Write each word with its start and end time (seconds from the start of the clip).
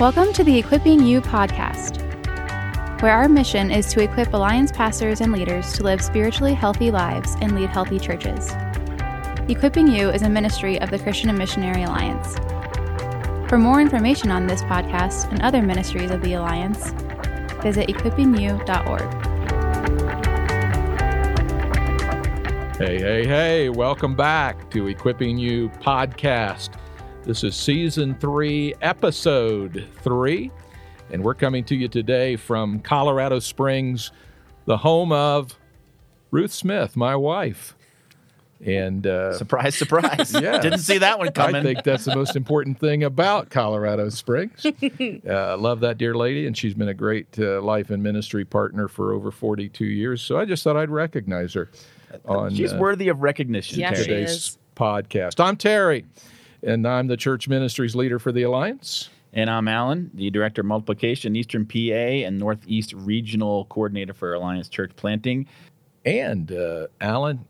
Welcome 0.00 0.32
to 0.32 0.42
the 0.42 0.58
Equipping 0.58 1.02
You 1.02 1.20
podcast, 1.20 2.00
where 3.02 3.12
our 3.12 3.28
mission 3.28 3.70
is 3.70 3.86
to 3.92 4.02
equip 4.02 4.32
Alliance 4.32 4.72
pastors 4.72 5.20
and 5.20 5.30
leaders 5.30 5.74
to 5.74 5.82
live 5.82 6.00
spiritually 6.00 6.54
healthy 6.54 6.90
lives 6.90 7.36
and 7.42 7.54
lead 7.54 7.68
healthy 7.68 7.98
churches. 7.98 8.50
Equipping 9.50 9.88
You 9.88 10.08
is 10.08 10.22
a 10.22 10.28
ministry 10.30 10.80
of 10.80 10.88
the 10.90 10.98
Christian 10.98 11.28
and 11.28 11.36
Missionary 11.36 11.82
Alliance. 11.82 12.34
For 13.50 13.58
more 13.58 13.82
information 13.82 14.30
on 14.30 14.46
this 14.46 14.62
podcast 14.62 15.30
and 15.32 15.42
other 15.42 15.60
ministries 15.60 16.10
of 16.10 16.22
the 16.22 16.32
Alliance, 16.32 16.92
visit 17.60 17.86
equippingyou.org. 17.88 19.02
Hey, 22.78 22.98
hey, 23.00 23.26
hey, 23.26 23.68
welcome 23.68 24.16
back 24.16 24.70
to 24.70 24.86
Equipping 24.86 25.36
You 25.36 25.68
podcast. 25.68 26.79
This 27.24 27.44
is 27.44 27.54
season 27.54 28.14
three, 28.16 28.74
episode 28.80 29.86
three, 30.02 30.50
and 31.12 31.22
we're 31.22 31.34
coming 31.34 31.64
to 31.64 31.76
you 31.76 31.86
today 31.86 32.36
from 32.36 32.80
Colorado 32.80 33.38
Springs, 33.38 34.10
the 34.64 34.78
home 34.78 35.12
of 35.12 35.56
Ruth 36.30 36.52
Smith, 36.52 36.96
my 36.96 37.14
wife. 37.14 37.76
And 38.64 39.06
uh, 39.06 39.36
Surprise, 39.38 39.74
surprise. 39.74 40.32
Yeah. 40.40 40.58
Didn't 40.58 40.80
see 40.80 40.98
that 40.98 41.18
one 41.18 41.32
coming. 41.32 41.56
I 41.56 41.62
think 41.62 41.82
that's 41.84 42.04
the 42.04 42.14
most 42.14 42.36
important 42.36 42.78
thing 42.78 43.04
about 43.04 43.48
Colorado 43.50 44.08
Springs. 44.08 44.64
uh, 45.28 45.56
love 45.56 45.80
that 45.80 45.96
dear 45.98 46.14
lady, 46.14 46.46
and 46.46 46.56
she's 46.56 46.74
been 46.74 46.88
a 46.88 46.94
great 46.94 47.38
uh, 47.38 47.60
life 47.62 47.90
and 47.90 48.02
ministry 48.02 48.44
partner 48.44 48.88
for 48.88 49.12
over 49.12 49.30
42 49.30 49.84
years. 49.84 50.20
So 50.20 50.38
I 50.38 50.44
just 50.46 50.64
thought 50.64 50.76
I'd 50.76 50.90
recognize 50.90 51.54
her 51.54 51.70
on 52.24 52.54
She's 52.54 52.72
uh, 52.72 52.76
worthy 52.78 53.08
of 53.08 53.22
recognition. 53.22 53.78
Yeah, 53.78 53.90
Terry. 53.90 54.02
she 54.02 54.10
today's 54.10 54.30
is. 54.30 54.58
podcast. 54.76 55.42
I'm 55.42 55.56
Terry, 55.56 56.04
and 56.62 56.86
I'm 56.86 57.06
the 57.06 57.16
church 57.16 57.48
ministries 57.48 57.94
leader 57.94 58.18
for 58.18 58.32
the 58.32 58.42
Alliance. 58.42 59.08
And 59.32 59.48
I'm 59.48 59.68
Alan, 59.68 60.10
the 60.14 60.30
Director 60.30 60.62
of 60.62 60.66
Multiplication, 60.66 61.36
Eastern 61.36 61.64
PA, 61.64 61.76
and 61.76 62.38
Northeast 62.38 62.92
Regional 62.94 63.64
Coordinator 63.66 64.12
for 64.12 64.34
Alliance 64.34 64.68
Church 64.68 64.90
Planting. 64.96 65.46
And 66.04 66.50
uh, 66.50 66.88
Alan, 67.00 67.44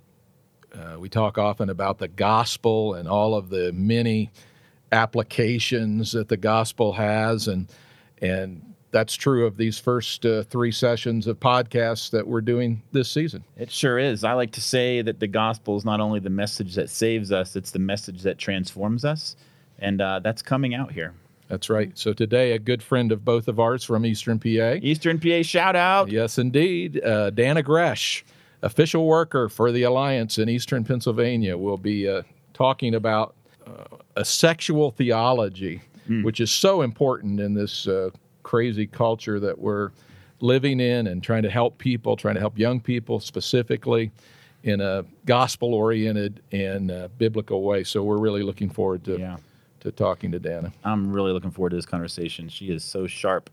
uh, 0.74 0.96
we 0.98 1.08
talk 1.08 1.38
often 1.38 1.70
about 1.70 1.98
the 1.98 2.08
gospel 2.08 2.94
and 2.94 3.08
all 3.08 3.34
of 3.34 3.48
the 3.48 3.72
many 3.72 4.30
applications 4.92 6.12
that 6.12 6.28
the 6.28 6.36
gospel 6.36 6.92
has, 6.92 7.48
and 7.48 7.72
and 8.20 8.69
that's 8.90 9.14
true 9.14 9.46
of 9.46 9.56
these 9.56 9.78
first 9.78 10.26
uh, 10.26 10.42
three 10.44 10.72
sessions 10.72 11.26
of 11.26 11.38
podcasts 11.38 12.10
that 12.10 12.26
we're 12.26 12.40
doing 12.40 12.82
this 12.92 13.10
season. 13.10 13.44
It 13.56 13.70
sure 13.70 13.98
is. 13.98 14.24
I 14.24 14.32
like 14.32 14.52
to 14.52 14.60
say 14.60 15.02
that 15.02 15.20
the 15.20 15.26
gospel 15.26 15.76
is 15.76 15.84
not 15.84 16.00
only 16.00 16.20
the 16.20 16.30
message 16.30 16.74
that 16.74 16.90
saves 16.90 17.32
us, 17.32 17.56
it's 17.56 17.70
the 17.70 17.78
message 17.78 18.22
that 18.22 18.38
transforms 18.38 19.04
us. 19.04 19.36
And 19.78 20.00
uh, 20.00 20.20
that's 20.20 20.42
coming 20.42 20.74
out 20.74 20.92
here. 20.92 21.14
That's 21.48 21.68
right. 21.68 21.96
So 21.98 22.12
today, 22.12 22.52
a 22.52 22.58
good 22.58 22.82
friend 22.82 23.10
of 23.10 23.24
both 23.24 23.48
of 23.48 23.58
ours 23.58 23.82
from 23.82 24.06
Eastern 24.06 24.38
PA. 24.38 24.74
Eastern 24.82 25.18
PA 25.18 25.42
shout 25.42 25.74
out. 25.74 26.10
Yes, 26.10 26.38
indeed. 26.38 27.02
Uh, 27.02 27.30
Dannah 27.32 27.64
Gresh, 27.64 28.24
official 28.62 29.06
worker 29.06 29.48
for 29.48 29.72
the 29.72 29.82
Alliance 29.82 30.38
in 30.38 30.48
Eastern 30.48 30.84
Pennsylvania, 30.84 31.56
will 31.56 31.76
be 31.76 32.08
uh, 32.08 32.22
talking 32.54 32.94
about 32.94 33.34
uh, 33.66 33.96
a 34.16 34.24
sexual 34.24 34.92
theology, 34.92 35.80
which 36.22 36.40
is 36.40 36.50
so 36.50 36.82
important 36.82 37.40
in 37.40 37.54
this 37.54 37.86
uh, 37.88 38.10
crazy 38.42 38.86
culture 38.86 39.40
that 39.40 39.58
we're 39.58 39.90
living 40.40 40.80
in 40.80 41.06
and 41.06 41.22
trying 41.22 41.42
to 41.42 41.50
help 41.50 41.78
people, 41.78 42.16
trying 42.16 42.34
to 42.34 42.40
help 42.40 42.58
young 42.58 42.80
people 42.80 43.20
specifically 43.20 44.10
in 44.62 44.80
a 44.80 45.04
gospel 45.26 45.74
oriented 45.74 46.42
and 46.52 46.90
uh, 46.90 47.08
biblical 47.18 47.62
way. 47.62 47.84
So 47.84 48.02
we're 48.02 48.18
really 48.18 48.42
looking 48.42 48.68
forward 48.70 49.04
to, 49.04 49.18
Yeah. 49.18 49.36
to 49.80 49.92
talking 49.92 50.32
to 50.32 50.40
Dannah. 50.40 50.72
I'm 50.84 51.12
really 51.12 51.32
looking 51.32 51.50
forward 51.50 51.70
to 51.70 51.76
this 51.76 51.86
conversation. 51.86 52.48
She 52.48 52.66
is 52.70 52.84
so 52.84 53.06
sharp. 53.06 53.50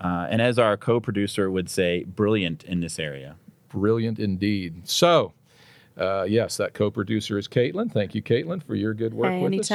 Uh, 0.00 0.26
and 0.30 0.42
as 0.42 0.58
our 0.58 0.76
co 0.76 1.00
producer 1.00 1.50
would 1.50 1.70
say, 1.70 2.04
brilliant 2.04 2.64
in 2.64 2.80
this 2.80 2.98
area. 2.98 3.36
Brilliant 3.68 4.18
indeed. 4.18 4.86
So, 4.88 5.32
uh, 5.96 6.24
yes, 6.28 6.56
that 6.56 6.74
co-producer 6.74 7.38
is 7.38 7.48
Caitlin. 7.48 7.90
Thank 7.92 8.14
you, 8.14 8.22
Caitlin, 8.22 8.62
for 8.62 8.74
your 8.74 8.94
good 8.94 9.14
work 9.14 9.30
with 9.42 9.60
us. 9.60 9.70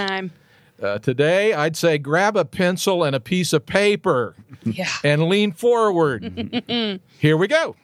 Anytime. 0.80 0.96
Uh, 0.96 1.00
today, 1.00 1.54
I'd 1.54 1.76
say 1.76 1.98
grab 1.98 2.36
a 2.38 2.46
pencil 2.46 3.04
and 3.04 3.16
a 3.16 3.20
piece 3.20 3.54
of 3.54 3.66
paper 3.66 4.36
Yeah. 4.64 4.88
and 5.04 5.24
lean 5.24 5.52
forward. 5.52 7.00
Here 7.20 7.38
we 7.38 7.48
go. 7.48 7.76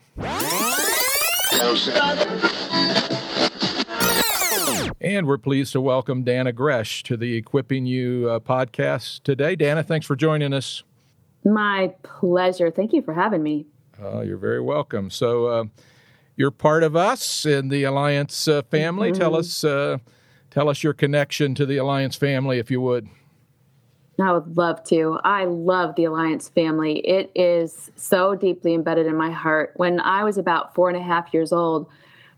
And 5.01 5.27
we're 5.27 5.37
pleased 5.37 5.73
to 5.73 5.81
welcome 5.81 6.23
Dannah 6.23 6.55
Gresh 6.55 7.03
to 7.03 7.17
the 7.17 7.35
Equipping 7.35 7.85
You 7.85 8.29
uh, 8.29 8.39
podcast 8.39 9.23
today. 9.23 9.55
Dannah, 9.55 9.85
thanks 9.85 10.05
for 10.05 10.15
joining 10.15 10.53
us. 10.53 10.83
My 11.43 11.93
pleasure. 12.03 12.71
Thank 12.71 12.93
you 12.93 13.01
for 13.01 13.13
having 13.13 13.43
me. 13.43 13.65
Uh, 14.01 14.21
you're 14.21 14.37
very 14.37 14.61
welcome. 14.61 15.09
So, 15.09 15.45
uh, 15.47 15.63
you're 16.37 16.51
part 16.51 16.83
of 16.83 16.95
us 16.95 17.45
in 17.45 17.67
the 17.67 17.83
Alliance 17.83 18.47
uh, 18.47 18.61
family. 18.63 19.11
Tell 19.11 19.35
us, 19.35 19.63
uh, 19.63 19.97
tell 20.53 20.69
us 20.69 20.83
your 20.83 20.93
connection 20.93 21.55
to 21.55 21.65
the 21.65 21.77
Alliance 21.77 22.15
family, 22.15 22.59
if 22.59 22.69
you 22.69 22.79
would. 22.79 23.09
I 24.21 24.31
would 24.31 24.55
love 24.55 24.83
to. 24.85 25.19
I 25.23 25.45
love 25.45 25.95
the 25.95 26.05
Alliance 26.05 26.47
family. 26.49 26.99
It 26.99 27.31
is 27.33 27.89
so 27.95 28.35
deeply 28.35 28.75
embedded 28.75 29.07
in 29.07 29.15
my 29.15 29.31
heart. 29.31 29.73
When 29.77 29.99
I 29.99 30.23
was 30.23 30.37
about 30.37 30.75
four 30.75 30.89
and 30.89 30.97
a 30.97 31.01
half 31.01 31.33
years 31.33 31.51
old, 31.51 31.89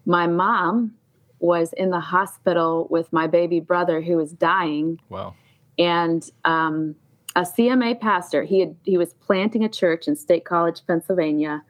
my 0.06 0.26
mom 0.28 0.94
was 1.40 1.74
in 1.74 1.90
the 1.90 2.00
hospital 2.00 2.88
with 2.90 3.12
my 3.12 3.28
baby 3.28 3.60
brother 3.60 4.02
who 4.02 4.16
was 4.16 4.32
dying. 4.32 5.00
Wow. 5.10 5.36
and 5.78 6.32
um, 6.46 6.96
a 7.36 7.42
CMA 7.42 8.00
pastor. 8.00 8.44
He 8.44 8.62
had 8.62 8.76
he 8.84 8.98
was 8.98 9.14
planting 9.16 9.64
a 9.64 9.70
church 9.70 10.08
in 10.08 10.16
State 10.16 10.46
College, 10.46 10.82
Pennsylvania, 10.88 11.64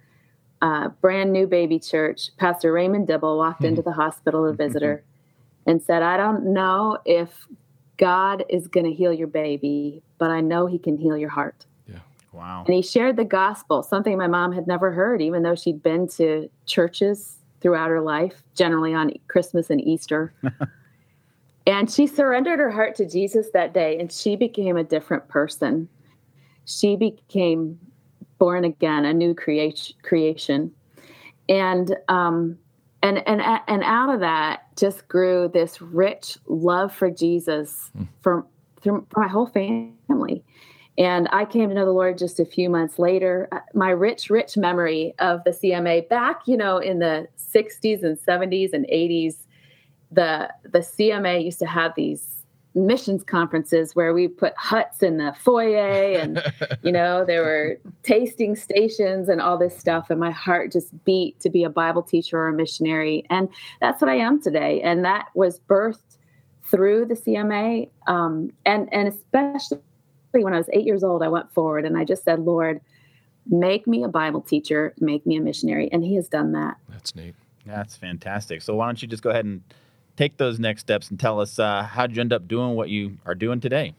a 0.61 0.89
brand 0.89 1.33
new 1.33 1.47
baby 1.47 1.79
church. 1.79 2.29
Pastor 2.37 2.71
Raymond 2.71 3.07
Dibble 3.07 3.37
walked 3.37 3.61
hmm. 3.61 3.67
into 3.67 3.81
the 3.81 3.93
hospital, 3.93 4.45
a 4.45 4.49
hmm, 4.49 4.53
hmm, 4.53 4.57
visitor, 4.57 5.03
and 5.65 5.81
said, 5.81 6.03
"I 6.03 6.17
don't 6.17 6.53
know 6.53 6.97
if 7.05 7.47
God 7.97 8.43
is 8.49 8.67
going 8.67 8.85
to 8.85 8.93
heal 8.93 9.13
your 9.13 9.27
baby, 9.27 10.03
but 10.17 10.31
I 10.31 10.41
know 10.41 10.65
He 10.65 10.79
can 10.79 10.97
heal 10.97 11.17
your 11.17 11.29
heart." 11.29 11.65
Yeah. 11.87 11.99
Wow. 12.33 12.63
And 12.65 12.75
he 12.75 12.81
shared 12.81 13.15
the 13.15 13.25
gospel, 13.25 13.83
something 13.83 14.17
my 14.17 14.27
mom 14.27 14.51
had 14.51 14.67
never 14.67 14.91
heard, 14.91 15.21
even 15.21 15.43
though 15.43 15.55
she'd 15.55 15.81
been 15.81 16.07
to 16.09 16.49
churches 16.65 17.37
throughout 17.61 17.89
her 17.89 18.01
life, 18.01 18.43
generally 18.53 18.93
on 18.93 19.11
Christmas 19.27 19.69
and 19.69 19.81
Easter. 19.81 20.33
and 21.67 21.89
she 21.89 22.05
surrendered 22.05 22.59
her 22.59 22.69
heart 22.69 22.95
to 22.95 23.05
Jesus 23.07 23.49
that 23.53 23.73
day, 23.73 23.97
and 23.99 24.11
she 24.11 24.35
became 24.35 24.77
a 24.77 24.83
different 24.83 25.27
person. 25.27 25.87
She 26.65 26.95
became 26.95 27.79
born 28.37 28.65
again, 28.65 29.05
a 29.05 29.13
new 29.13 29.33
creation. 29.33 29.95
creation. 30.03 30.71
And 31.47 31.95
um, 32.07 32.57
and 33.05 33.27
and 33.27 33.41
and 33.67 33.83
out 33.83 34.13
of 34.13 34.19
that 34.21 34.75
just 34.75 35.07
grew 35.07 35.47
this 35.47 35.81
rich 35.81 36.37
love 36.47 36.93
for 36.93 37.09
Jesus 37.09 37.91
from 38.21 38.45
through 38.81 39.05
for 39.09 39.19
my 39.19 39.27
whole 39.27 39.47
family. 39.47 40.43
And 40.97 41.27
I 41.31 41.43
came 41.43 41.67
to 41.67 41.75
know 41.75 41.85
the 41.85 41.91
Lord 41.91 42.17
just 42.17 42.39
a 42.39 42.45
few 42.45 42.69
months 42.69 42.97
later. 42.97 43.49
Uh, 43.51 43.59
My 43.73 43.89
rich, 43.89 44.29
rich 44.29 44.55
memory 44.55 45.13
of 45.19 45.43
the 45.43 45.51
CMA 45.51 46.07
back, 46.07 46.43
you 46.47 46.55
know, 46.55 46.77
in 46.77 46.99
the 46.99 47.27
60s 47.37 48.01
and 48.01 48.17
70s 48.17 48.71
and 48.71 48.85
80s, 48.85 49.35
the 50.11 50.49
the 50.63 50.79
CMA 50.79 51.43
used 51.43 51.59
to 51.59 51.65
have 51.65 51.93
these 51.95 52.44
missions 52.75 53.23
conferences 53.23 53.95
where 53.95 54.13
we 54.13 54.27
put 54.27 54.53
huts 54.57 55.01
in 55.01 55.17
the 55.17 55.33
foyer 55.39 56.19
and 56.19 56.43
you 56.83 56.91
know 56.91 57.23
there 57.25 57.41
were 57.41 57.79
tasting 58.03 58.55
stations 58.55 59.29
and 59.29 59.41
all 59.41 59.57
this 59.57 59.77
stuff 59.77 60.09
and 60.09 60.19
my 60.19 60.31
heart 60.31 60.71
just 60.71 60.91
beat 61.05 61.39
to 61.39 61.49
be 61.49 61.63
a 61.63 61.69
bible 61.69 62.03
teacher 62.03 62.37
or 62.37 62.49
a 62.49 62.53
missionary 62.53 63.25
and 63.29 63.47
that's 63.79 64.01
what 64.01 64.09
i 64.09 64.15
am 64.15 64.41
today 64.41 64.81
and 64.81 65.05
that 65.05 65.27
was 65.35 65.59
birthed 65.69 66.17
through 66.69 67.05
the 67.05 67.15
cma 67.15 67.89
um, 68.07 68.51
and 68.65 68.89
and 68.93 69.07
especially 69.07 69.79
when 70.43 70.53
I 70.53 70.57
was 70.57 70.69
eight 70.73 70.85
years 70.85 71.03
old, 71.03 71.23
I 71.23 71.27
went 71.27 71.51
forward 71.53 71.85
and 71.85 71.97
I 71.97 72.03
just 72.03 72.23
said, 72.23 72.39
Lord, 72.39 72.81
make 73.47 73.87
me 73.87 74.03
a 74.03 74.07
Bible 74.07 74.41
teacher, 74.41 74.93
make 74.99 75.25
me 75.25 75.37
a 75.37 75.41
missionary. 75.41 75.89
And 75.91 76.03
He 76.03 76.15
has 76.15 76.27
done 76.27 76.51
that. 76.53 76.77
That's 76.89 77.15
neat. 77.15 77.35
That's 77.65 77.95
fantastic. 77.95 78.61
So 78.61 78.75
why 78.75 78.87
don't 78.87 79.01
you 79.01 79.07
just 79.07 79.23
go 79.23 79.29
ahead 79.29 79.45
and 79.45 79.63
take 80.17 80.37
those 80.37 80.59
next 80.59 80.81
steps 80.81 81.09
and 81.09 81.19
tell 81.19 81.39
us 81.39 81.59
uh, 81.59 81.83
how'd 81.83 82.15
you 82.15 82.21
end 82.21 82.33
up 82.33 82.47
doing 82.47 82.75
what 82.75 82.89
you 82.89 83.17
are 83.25 83.35
doing 83.35 83.59
today? 83.59 83.93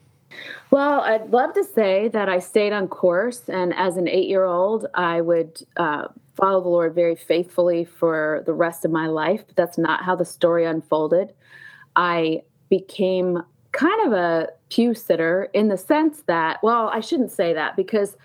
Well, 0.70 1.00
I'd 1.00 1.30
love 1.30 1.54
to 1.54 1.64
say 1.64 2.08
that 2.08 2.28
I 2.28 2.40
stayed 2.40 2.72
on 2.72 2.88
course. 2.88 3.48
And 3.48 3.72
as 3.74 3.96
an 3.96 4.08
eight 4.08 4.28
year 4.28 4.44
old, 4.44 4.86
I 4.94 5.20
would 5.20 5.62
uh, 5.76 6.08
follow 6.34 6.60
the 6.60 6.68
Lord 6.68 6.94
very 6.94 7.16
faithfully 7.16 7.84
for 7.84 8.42
the 8.46 8.52
rest 8.52 8.84
of 8.84 8.90
my 8.90 9.06
life. 9.06 9.44
But 9.46 9.56
that's 9.56 9.78
not 9.78 10.02
how 10.02 10.16
the 10.16 10.24
story 10.24 10.64
unfolded. 10.64 11.32
I 11.94 12.42
became 12.68 13.42
kind 13.72 14.06
of 14.06 14.12
a 14.12 14.48
pew 14.70 14.94
sitter 14.94 15.48
in 15.54 15.68
the 15.68 15.76
sense 15.76 16.22
that, 16.26 16.62
well, 16.62 16.88
I 16.88 17.00
shouldn't 17.00 17.30
say 17.30 17.52
that 17.54 17.76
because 17.76 18.16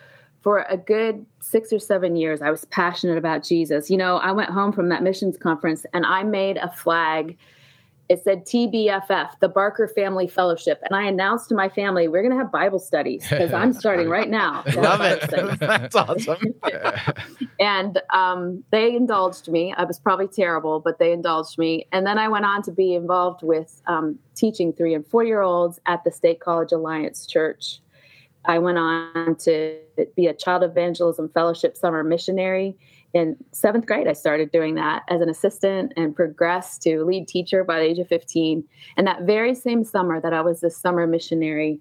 for 0.42 0.66
a 0.70 0.78
good 0.78 1.26
six 1.40 1.72
or 1.72 1.80
seven 1.80 2.16
years, 2.16 2.42
I 2.42 2.50
was 2.50 2.66
passionate 2.66 3.18
about 3.18 3.44
Jesus. 3.44 3.90
You 3.90 3.98
know, 3.98 4.18
I 4.18 4.32
went 4.32 4.50
home 4.50 4.72
from 4.72 4.90
that 4.90 5.04
missions 5.04 5.38
conference 5.38 5.86
and 5.94 6.06
I 6.06 6.24
made 6.24 6.58
a 6.58 6.72
flag 6.72 7.38
it 8.12 8.22
said 8.26 8.46
TBFF, 8.46 9.40
the 9.40 9.48
Barker 9.48 9.88
Family 9.88 10.28
Fellowship. 10.28 10.82
And 10.84 10.94
I 10.94 11.04
announced 11.04 11.48
to 11.48 11.56
my 11.56 11.70
family, 11.70 12.10
we're 12.10 12.22
going 12.22 12.34
to 12.34 12.38
have 12.38 12.52
Bible 12.52 12.78
studies 12.78 13.26
because 13.30 13.54
I'm 13.54 13.72
starting 13.72 14.10
right 14.10 14.30
now. 14.42 14.66
Love 14.76 15.00
it. 15.00 15.30
That's 15.62 15.96
awesome. 15.96 16.54
and 17.62 18.02
um, 18.10 18.66
they 18.70 18.94
indulged 18.98 19.48
me. 19.48 19.74
I 19.78 19.86
was 19.86 19.98
probably 19.98 20.28
terrible, 20.28 20.82
but 20.82 21.00
they 21.00 21.14
indulged 21.14 21.58
me. 21.58 21.88
And 21.94 22.06
then 22.06 22.18
I 22.18 22.28
went 22.28 22.44
on 22.44 22.62
to 22.64 22.72
be 22.74 22.96
involved 22.96 23.44
with 23.44 23.82
um, 23.88 24.20
teaching 24.36 24.74
three 24.74 24.94
and 24.94 25.08
four 25.08 25.24
year 25.24 25.40
olds 25.40 25.80
at 25.86 26.04
the 26.04 26.12
State 26.12 26.42
College 26.42 26.74
Alliance 26.74 27.26
Church. 27.26 27.80
I 28.44 28.60
went 28.60 28.78
on 28.78 29.38
to 29.44 29.78
be 30.18 30.28
a 30.28 30.34
child 30.34 30.64
evangelism 30.64 31.30
fellowship 31.30 31.78
summer 31.78 32.04
missionary 32.04 32.76
in 33.14 33.36
seventh 33.52 33.86
grade, 33.86 34.08
I 34.08 34.14
started 34.14 34.52
doing 34.52 34.76
that 34.76 35.04
as 35.10 35.22
an 35.22 35.30
assistant 35.30 35.94
and 35.98 36.16
progressed 36.16 36.82
to 36.84 37.04
lead 37.04 37.28
teacher 37.28 37.64
by 37.64 37.80
the 37.80 37.86
age 37.86 38.00
of 38.00 38.08
15. 38.08 38.64
And 38.96 39.08
that 39.08 39.24
very 39.24 39.54
same 39.54 39.84
summer 39.84 40.22
that 40.22 40.34
I 40.34 40.42
was 40.42 40.62
the 40.62 40.70
summer 40.70 41.06
missionary, 41.06 41.80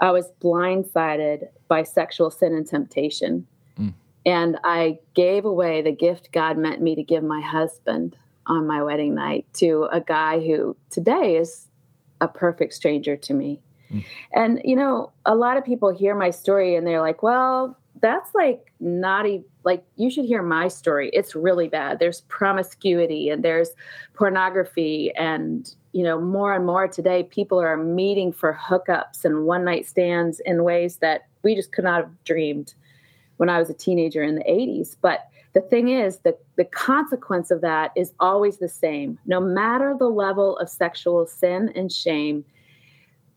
I 0.00 0.10
was 0.10 0.32
blindsided 0.42 1.48
by 1.68 1.84
sexual 1.84 2.30
sin 2.30 2.54
and 2.54 2.66
temptation. 2.66 3.46
Mm. 3.78 3.94
And 4.26 4.58
I 4.64 4.98
gave 5.14 5.44
away 5.44 5.82
the 5.82 5.92
gift 5.92 6.32
God 6.32 6.58
meant 6.58 6.82
me 6.82 6.96
to 6.96 7.02
give 7.02 7.22
my 7.22 7.40
husband 7.40 8.16
on 8.46 8.66
my 8.66 8.82
wedding 8.82 9.14
night 9.14 9.46
to 9.54 9.88
a 9.92 10.00
guy 10.00 10.40
who 10.40 10.76
today 10.90 11.36
is 11.36 11.68
a 12.20 12.26
perfect 12.26 12.74
stranger 12.74 13.16
to 13.16 13.32
me. 13.32 13.60
Mm. 13.92 14.04
And, 14.32 14.60
you 14.64 14.74
know, 14.74 15.12
a 15.24 15.36
lot 15.36 15.56
of 15.56 15.64
people 15.64 15.94
hear 15.94 16.16
my 16.16 16.30
story 16.30 16.74
and 16.74 16.84
they're 16.84 17.00
like, 17.00 17.22
well, 17.22 17.78
that's 18.00 18.34
like 18.34 18.72
not 18.80 19.26
even 19.26 19.44
like 19.64 19.84
you 19.96 20.10
should 20.10 20.24
hear 20.24 20.42
my 20.42 20.68
story. 20.68 21.10
It's 21.12 21.34
really 21.34 21.68
bad. 21.68 21.98
There's 21.98 22.22
promiscuity 22.22 23.30
and 23.30 23.42
there's 23.42 23.70
pornography 24.14 25.12
and 25.16 25.74
you 25.92 26.02
know 26.02 26.20
more 26.20 26.54
and 26.54 26.66
more 26.66 26.88
today 26.88 27.22
people 27.22 27.60
are 27.60 27.76
meeting 27.76 28.32
for 28.32 28.58
hookups 28.60 29.24
and 29.24 29.44
one 29.44 29.64
night 29.64 29.86
stands 29.86 30.40
in 30.40 30.64
ways 30.64 30.96
that 30.96 31.22
we 31.42 31.54
just 31.54 31.72
could 31.72 31.84
not 31.84 32.00
have 32.00 32.24
dreamed 32.24 32.74
when 33.36 33.48
i 33.48 33.60
was 33.60 33.70
a 33.70 33.74
teenager 33.74 34.20
in 34.20 34.34
the 34.34 34.42
80s 34.42 34.96
but 35.00 35.28
the 35.54 35.60
thing 35.60 35.88
is 35.88 36.18
that 36.18 36.40
the 36.56 36.64
consequence 36.64 37.50
of 37.52 37.60
that 37.60 37.92
is 37.96 38.12
always 38.18 38.58
the 38.58 38.68
same. 38.68 39.18
No 39.24 39.40
matter 39.40 39.94
the 39.96 40.10
level 40.10 40.58
of 40.58 40.68
sexual 40.68 41.26
sin 41.26 41.72
and 41.74 41.90
shame 41.90 42.44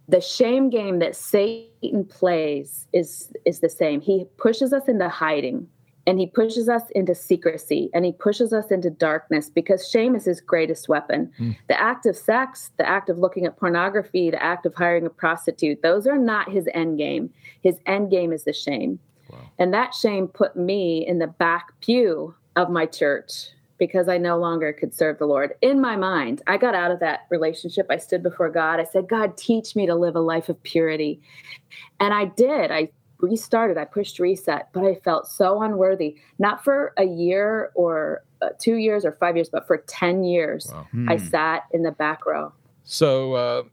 the 0.10 0.22
shame 0.22 0.70
game 0.70 1.00
that 1.00 1.18
Satan 1.18 2.06
plays 2.06 2.88
is 2.94 3.32
is 3.46 3.60
the 3.60 3.70
same. 3.70 4.02
He 4.02 4.26
pushes 4.38 4.72
us 4.74 4.88
into 4.88 5.10
hiding 5.10 5.68
and 6.08 6.20
he 6.20 6.26
pushes 6.26 6.70
us 6.70 6.84
into 6.96 7.14
secrecy 7.14 7.90
and 7.94 8.06
he 8.06 8.14
pushes 8.14 8.54
us 8.54 8.72
into 8.72 8.90
darkness 8.90 9.50
because 9.50 9.90
shame 9.90 10.16
is 10.16 10.24
his 10.24 10.40
greatest 10.40 10.88
weapon. 10.88 11.30
Mm. 11.38 11.58
The 11.68 11.80
act 11.80 12.06
of 12.06 12.16
sex, 12.16 12.72
the 12.78 12.88
act 12.88 13.10
of 13.10 13.20
looking 13.20 13.46
at 13.46 13.58
pornography, 13.58 14.32
the 14.32 14.42
act 14.42 14.66
of 14.66 14.74
hiring 14.74 15.06
a 15.06 15.10
prostitute, 15.10 15.82
those 15.84 16.08
are 16.08 16.18
not 16.18 16.50
his 16.50 16.70
end 16.74 16.98
game. 16.98 17.30
His 17.62 17.76
end 17.86 18.10
game 18.10 18.32
is 18.32 18.46
the 18.46 18.54
shame. 18.54 19.00
Wow. 19.30 19.40
And 19.60 19.74
that 19.74 19.94
shame 19.94 20.30
put 20.30 20.56
me 20.56 21.06
in 21.06 21.20
the 21.20 21.28
back 21.28 21.74
pew 21.82 22.34
of 22.56 22.70
my 22.70 22.86
church 22.86 23.50
because 23.78 24.08
I 24.08 24.18
no 24.18 24.38
longer 24.38 24.74
could 24.74 24.94
serve 24.94 25.20
the 25.20 25.26
Lord. 25.26 25.54
In 25.62 25.80
my 25.80 25.98
mind, 25.98 26.42
I 26.48 26.58
got 26.58 26.74
out 26.74 26.90
of 26.90 27.02
that 27.02 27.28
relationship. 27.30 27.88
I 27.90 27.98
stood 27.98 28.24
before 28.24 28.50
God. 28.50 28.80
I 28.80 28.86
said, 28.86 29.10
God, 29.10 29.38
teach 29.38 29.76
me 29.76 29.86
to 29.86 29.94
live 29.94 30.16
a 30.16 30.22
life 30.22 30.50
of 30.50 30.62
purity. 30.64 31.22
And 32.00 32.14
I 32.14 32.26
did. 32.26 32.72
I 32.72 32.90
restarted. 33.20 33.78
I 33.78 33.86
pushed 33.86 34.20
reset, 34.20 34.70
but 34.74 34.84
I 34.84 34.96
felt 34.96 35.28
so 35.28 35.62
unworthy, 35.62 36.18
not 36.40 36.64
for 36.64 36.94
a 36.98 37.06
year 37.06 37.72
or 37.76 38.24
uh, 38.42 38.50
two 38.60 38.76
years 38.76 39.06
or 39.06 39.14
five 39.14 39.36
years, 39.36 39.50
but 39.50 39.66
for 39.68 39.78
10 39.78 40.24
years. 40.24 40.70
Wow. 40.72 40.88
Hmm. 40.92 41.10
I 41.10 41.18
sat 41.18 41.64
in 41.72 41.84
the 41.84 41.92
back 41.92 42.26
row. 42.26 42.54
So 42.84 43.34
uh, 43.34 43.64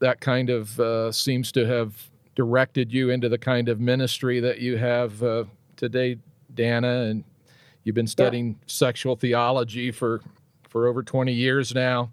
that 0.00 0.20
kind 0.20 0.50
of 0.50 0.78
uh, 0.78 1.12
seems 1.12 1.50
to 1.52 1.66
have 1.66 2.10
directed 2.34 2.92
you 2.92 3.10
into 3.10 3.28
the 3.28 3.38
kind 3.38 3.68
of 3.68 3.80
ministry 3.80 4.40
that 4.40 4.60
you 4.60 4.76
have 4.76 5.22
uh, 5.22 5.44
today, 5.76 6.18
Dannah, 6.54 7.10
and 7.10 7.24
You've 7.84 7.94
been 7.94 8.06
studying 8.06 8.48
yeah. 8.48 8.54
sexual 8.66 9.16
theology 9.16 9.90
for 9.90 10.20
for 10.68 10.86
over 10.86 11.02
20 11.02 11.32
years 11.32 11.74
now. 11.74 12.10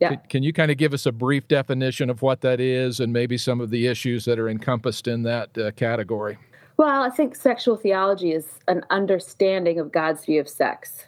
Yeah. 0.00 0.16
Can, 0.16 0.42
you 0.42 0.52
kind 0.52 0.70
of 0.70 0.78
give 0.78 0.94
us 0.94 1.04
a 1.04 1.12
brief 1.12 1.46
definition 1.46 2.08
of 2.08 2.22
what 2.22 2.40
that 2.40 2.58
is 2.58 3.00
and 3.00 3.12
maybe 3.12 3.36
some 3.36 3.60
of 3.60 3.70
the 3.70 3.86
issues 3.86 4.24
that 4.24 4.38
are 4.38 4.48
encompassed 4.48 5.06
in 5.06 5.22
that 5.24 5.56
uh, 5.58 5.70
category? 5.72 6.38
Well, 6.78 7.02
I 7.02 7.10
think 7.10 7.36
sexual 7.36 7.76
theology 7.76 8.32
is 8.32 8.48
an 8.66 8.82
understanding 8.88 9.78
of 9.78 9.92
God's 9.92 10.24
view 10.24 10.40
of 10.40 10.48
sex, 10.48 11.04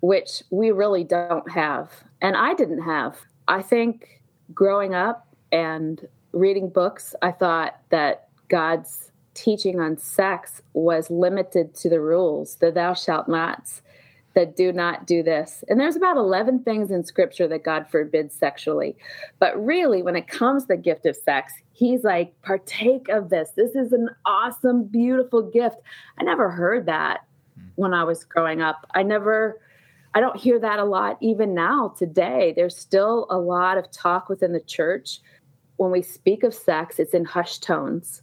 which 0.00 0.42
we 0.50 0.72
really 0.72 1.04
don't 1.04 1.48
have. 1.52 1.92
And 2.20 2.36
I 2.36 2.54
didn't 2.54 2.82
have. 2.82 3.16
I 3.46 3.62
think 3.62 4.20
growing 4.52 4.94
up 4.94 5.28
and 5.52 6.08
reading 6.32 6.68
books, 6.68 7.14
I 7.22 7.30
thought 7.30 7.78
that 7.90 8.28
God's 8.48 9.12
teaching 9.34 9.78
on 9.78 9.98
sex 9.98 10.62
was 10.72 11.10
limited 11.10 11.74
to 11.76 11.88
the 11.88 12.00
rules, 12.00 12.56
the 12.56 12.72
thou 12.72 12.94
shalt 12.94 13.28
nots, 13.28 13.82
that 14.36 14.54
do 14.54 14.72
not 14.72 15.06
do 15.06 15.24
this. 15.24 15.64
And 15.68 15.80
there's 15.80 15.96
about 15.96 16.16
11 16.16 16.62
things 16.62 16.92
in 16.92 17.04
scripture 17.04 17.48
that 17.48 17.64
God 17.64 17.88
forbids 17.90 18.34
sexually. 18.34 18.96
But 19.40 19.56
really, 19.56 20.02
when 20.02 20.14
it 20.14 20.28
comes 20.28 20.62
to 20.62 20.68
the 20.68 20.76
gift 20.76 21.06
of 21.06 21.16
sex, 21.16 21.52
he's 21.72 22.04
like, 22.04 22.40
partake 22.42 23.08
of 23.08 23.30
this. 23.30 23.50
This 23.56 23.74
is 23.74 23.92
an 23.92 24.10
awesome, 24.24 24.84
beautiful 24.84 25.42
gift. 25.42 25.78
I 26.20 26.22
never 26.22 26.50
heard 26.50 26.86
that 26.86 27.20
hmm. 27.58 27.68
when 27.74 27.94
I 27.94 28.04
was 28.04 28.22
growing 28.22 28.62
up. 28.62 28.86
I 28.94 29.02
never. 29.02 29.60
I 30.14 30.20
don't 30.20 30.36
hear 30.36 30.58
that 30.60 30.78
a 30.78 30.84
lot 30.84 31.18
even 31.20 31.52
now 31.52 31.94
today. 31.98 32.54
There's 32.56 32.74
still 32.76 33.26
a 33.28 33.36
lot 33.36 33.76
of 33.76 33.90
talk 33.90 34.30
within 34.30 34.52
the 34.52 34.60
church. 34.60 35.20
When 35.76 35.90
we 35.90 36.00
speak 36.00 36.42
of 36.42 36.54
sex, 36.54 36.98
it's 36.98 37.12
in 37.12 37.26
hushed 37.26 37.62
tones 37.62 38.22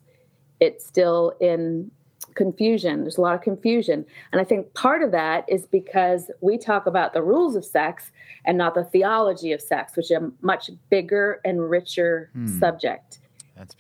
it's 0.63 0.86
still 0.86 1.33
in 1.42 1.92
confusion. 2.35 3.01
There's 3.01 3.18
a 3.18 3.21
lot 3.21 3.35
of 3.35 3.41
confusion. 3.41 4.06
And 4.31 4.41
I 4.41 4.44
think 4.44 4.74
part 4.74 5.03
of 5.03 5.12
that 5.12 5.45
is 5.47 5.65
because 5.65 6.30
we 6.41 6.57
talk 6.57 6.85
about 6.85 7.13
the 7.13 7.21
rules 7.21 7.56
of 7.56 7.65
sex 7.65 8.12
and 8.45 8.57
not 8.57 8.75
the 8.75 8.83
theology 8.83 9.51
of 9.51 9.62
sex, 9.62 9.95
which 9.95 10.12
is 10.12 10.18
a 10.18 10.31
much 10.41 10.69
bigger 10.89 11.39
and 11.45 11.69
richer 11.69 12.30
hmm. 12.33 12.59
subject. 12.59 13.19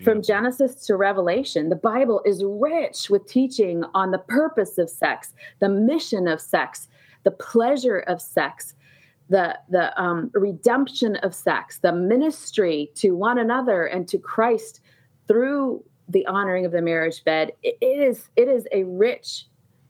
From 0.03 0.21
Genesis 0.21 0.85
to 0.85 0.95
Revelation, 0.95 1.69
the 1.69 1.75
Bible 1.75 2.21
is 2.25 2.43
rich 2.45 3.09
with 3.09 3.27
teaching 3.27 3.83
on 3.95 4.11
the 4.11 4.19
purpose 4.19 4.77
of 4.77 4.87
sex, 4.87 5.33
the 5.59 5.69
mission 5.69 6.27
of 6.27 6.39
sex, 6.39 6.87
the 7.23 7.31
pleasure 7.31 7.99
of 7.99 8.21
sex, 8.21 8.75
the 9.29 9.57
the 9.69 9.99
um, 9.99 10.29
redemption 10.35 11.15
of 11.17 11.33
sex, 11.33 11.79
the 11.79 11.91
ministry 11.91 12.91
to 12.95 13.11
one 13.11 13.39
another 13.39 13.85
and 13.85 14.07
to 14.09 14.19
Christ 14.19 14.79
through 15.27 15.83
the 16.09 16.25
honoring 16.25 16.65
of 16.65 16.71
the 16.71 16.81
marriage 16.81 17.23
bed. 17.23 17.51
it 17.63 17.77
is 17.81 18.29
it 18.35 18.47
is 18.47 18.67
a 18.71 18.83
rich, 18.83 19.45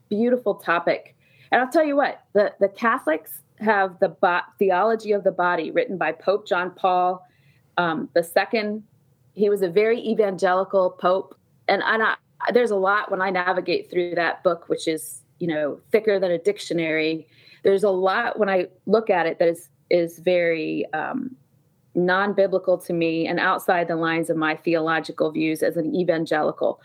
beautiful 0.08 0.54
topic. 0.54 1.16
And 1.50 1.60
I'll 1.60 1.70
tell 1.70 1.84
you 1.84 1.96
what, 1.96 2.24
the, 2.32 2.52
the 2.58 2.68
Catholics 2.68 3.42
have 3.60 3.98
the 4.00 4.08
bo- 4.08 4.40
theology 4.58 5.12
of 5.12 5.22
the 5.22 5.30
body 5.30 5.70
written 5.70 5.96
by 5.96 6.12
Pope 6.12 6.48
John 6.48 6.72
Paul 6.72 7.24
um, 7.76 8.08
the 8.14 8.22
second. 8.22 8.82
He 9.34 9.48
was 9.48 9.62
a 9.62 9.68
very 9.68 10.00
evangelical 10.00 10.90
pope, 10.90 11.36
and 11.68 11.82
I, 11.82 12.14
there's 12.52 12.70
a 12.70 12.76
lot 12.76 13.10
when 13.10 13.20
I 13.20 13.30
navigate 13.30 13.90
through 13.90 14.14
that 14.14 14.42
book, 14.42 14.68
which 14.68 14.86
is 14.86 15.22
you 15.38 15.48
know 15.48 15.80
thicker 15.90 16.20
than 16.20 16.30
a 16.30 16.38
dictionary. 16.38 17.26
There's 17.62 17.82
a 17.82 17.90
lot 17.90 18.38
when 18.38 18.48
I 18.48 18.68
look 18.86 19.10
at 19.10 19.26
it 19.26 19.38
that 19.38 19.48
is 19.48 19.68
is 19.90 20.18
very 20.18 20.86
um, 20.92 21.36
non-biblical 21.94 22.78
to 22.78 22.92
me 22.92 23.26
and 23.26 23.38
outside 23.38 23.88
the 23.88 23.96
lines 23.96 24.30
of 24.30 24.36
my 24.36 24.56
theological 24.56 25.30
views 25.30 25.62
as 25.62 25.76
an 25.76 25.94
evangelical. 25.94 26.80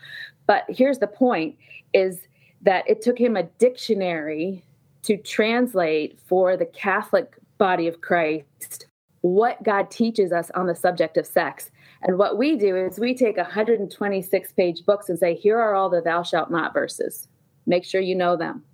But 0.46 0.64
here's 0.68 0.98
the 0.98 1.06
point 1.06 1.56
is 1.92 2.20
that 2.62 2.88
it 2.88 3.02
took 3.02 3.18
him 3.18 3.36
a 3.36 3.44
dictionary 3.44 4.64
to 5.02 5.16
translate 5.16 6.18
for 6.26 6.56
the 6.56 6.66
catholic 6.66 7.36
body 7.56 7.86
of 7.86 8.00
christ 8.02 8.86
what 9.22 9.62
god 9.62 9.90
teaches 9.90 10.32
us 10.32 10.50
on 10.54 10.66
the 10.66 10.74
subject 10.74 11.16
of 11.16 11.26
sex. 11.26 11.70
And 12.02 12.16
what 12.16 12.38
we 12.38 12.56
do 12.56 12.76
is 12.76 12.98
we 12.98 13.14
take 13.14 13.36
126 13.36 14.52
page 14.52 14.84
books 14.86 15.08
and 15.10 15.18
say 15.18 15.34
here 15.34 15.58
are 15.58 15.74
all 15.74 15.90
the 15.90 16.00
thou 16.00 16.22
shalt 16.22 16.50
not 16.50 16.72
verses. 16.72 17.28
Make 17.66 17.84
sure 17.84 18.00
you 18.00 18.14
know 18.14 18.36
them 18.36 18.64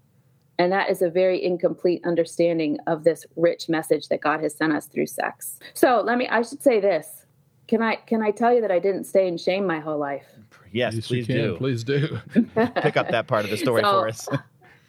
and 0.58 0.72
that 0.72 0.90
is 0.90 1.02
a 1.02 1.10
very 1.10 1.42
incomplete 1.42 2.02
understanding 2.04 2.78
of 2.86 3.04
this 3.04 3.26
rich 3.36 3.68
message 3.68 4.08
that 4.08 4.20
God 4.20 4.40
has 4.40 4.54
sent 4.54 4.72
us 4.72 4.86
through 4.86 5.06
sex. 5.06 5.58
So 5.74 6.02
let 6.04 6.18
me 6.18 6.28
I 6.28 6.42
should 6.42 6.62
say 6.62 6.80
this. 6.80 7.26
Can 7.68 7.82
I 7.82 7.96
can 7.96 8.22
I 8.22 8.30
tell 8.30 8.54
you 8.54 8.60
that 8.60 8.70
I 8.70 8.78
didn't 8.78 9.04
stay 9.04 9.28
in 9.28 9.36
shame 9.36 9.66
my 9.66 9.80
whole 9.80 9.98
life? 9.98 10.26
Yes, 10.72 10.94
yes 10.94 11.06
please 11.06 11.26
do. 11.26 11.56
Please 11.56 11.84
do. 11.84 12.18
Pick 12.54 12.96
up 12.96 13.10
that 13.10 13.26
part 13.26 13.44
of 13.44 13.50
the 13.50 13.56
story 13.56 13.82
so, 13.82 13.90
for 13.90 14.08
us. 14.08 14.28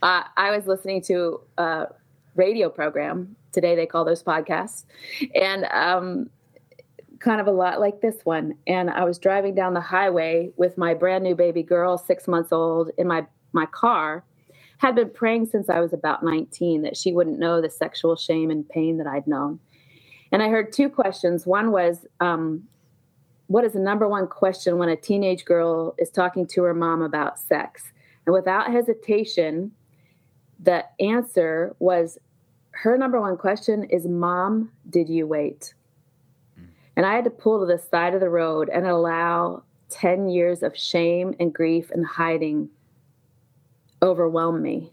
uh, 0.02 0.24
I 0.36 0.56
was 0.56 0.68
listening 0.68 1.02
to 1.04 1.42
a 1.58 1.88
radio 2.36 2.70
program 2.70 3.36
today. 3.52 3.76
They 3.76 3.86
call 3.86 4.06
those 4.06 4.24
podcasts, 4.24 4.86
and 5.36 5.66
um, 5.66 6.30
kind 7.20 7.42
of 7.42 7.48
a 7.48 7.52
lot 7.52 7.80
like 7.80 8.02
this 8.02 8.18
one. 8.24 8.56
And 8.68 8.90
I 8.90 9.04
was 9.06 9.18
driving 9.18 9.56
down 9.56 9.74
the 9.74 9.82
highway 9.82 10.52
with 10.56 10.78
my 10.78 10.94
brand 10.94 11.24
new 11.24 11.36
baby 11.36 11.64
girl, 11.64 11.98
six 11.98 12.28
months 12.28 12.52
old, 12.52 12.92
in 12.98 13.08
my 13.08 13.26
my 13.54 13.66
car 13.66 14.24
had 14.78 14.96
been 14.96 15.10
praying 15.10 15.48
since 15.48 15.70
I 15.70 15.80
was 15.80 15.94
about 15.94 16.24
19 16.24 16.84
that 16.84 16.96
she 16.98 17.12
wouldn't 17.12 17.40
know 17.40 17.62
the 17.62 17.70
sexual 17.70 18.16
shame 18.16 18.50
and 18.52 18.68
pain 18.68 18.98
that 18.98 19.08
I'd 19.08 19.28
known. 19.28 19.60
And 20.32 20.44
I 20.44 20.50
heard 20.50 20.72
two 20.72 20.90
questions. 20.90 21.48
One 21.48 21.72
was, 21.72 22.06
um, 22.20 22.64
what 23.48 23.64
is 23.64 23.74
the 23.74 23.80
number 23.80 24.08
one 24.08 24.28
question 24.28 24.78
when 24.78 24.90
a 24.90 24.96
teenage 24.96 25.46
girl 25.46 25.96
is 25.98 26.10
talking 26.10 26.46
to 26.48 26.64
her 26.64 26.74
mom 26.74 27.02
about 27.02 27.40
sex? 27.40 27.92
And 28.26 28.34
without 28.34 28.72
hesitation, 28.72 29.72
the 30.60 30.84
answer 31.00 31.76
was 31.80 32.18
her 32.72 32.98
number 32.98 33.20
one 33.20 33.38
question 33.38 33.86
is, 33.86 34.06
Mom, 34.06 34.72
did 34.90 35.10
you 35.10 35.26
wait? 35.26 35.74
And 36.96 37.06
I 37.06 37.16
had 37.16 37.24
to 37.24 37.30
pull 37.30 37.60
to 37.60 37.66
the 37.66 37.80
side 37.80 38.14
of 38.14 38.20
the 38.20 38.30
road 38.30 38.70
and 38.70 38.86
allow 38.86 39.64
10 39.90 40.30
years 40.30 40.62
of 40.62 40.78
shame 40.78 41.34
and 41.40 41.54
grief 41.54 41.90
and 41.92 42.06
hiding 42.06 42.70
overwhelm 44.02 44.62
me. 44.62 44.92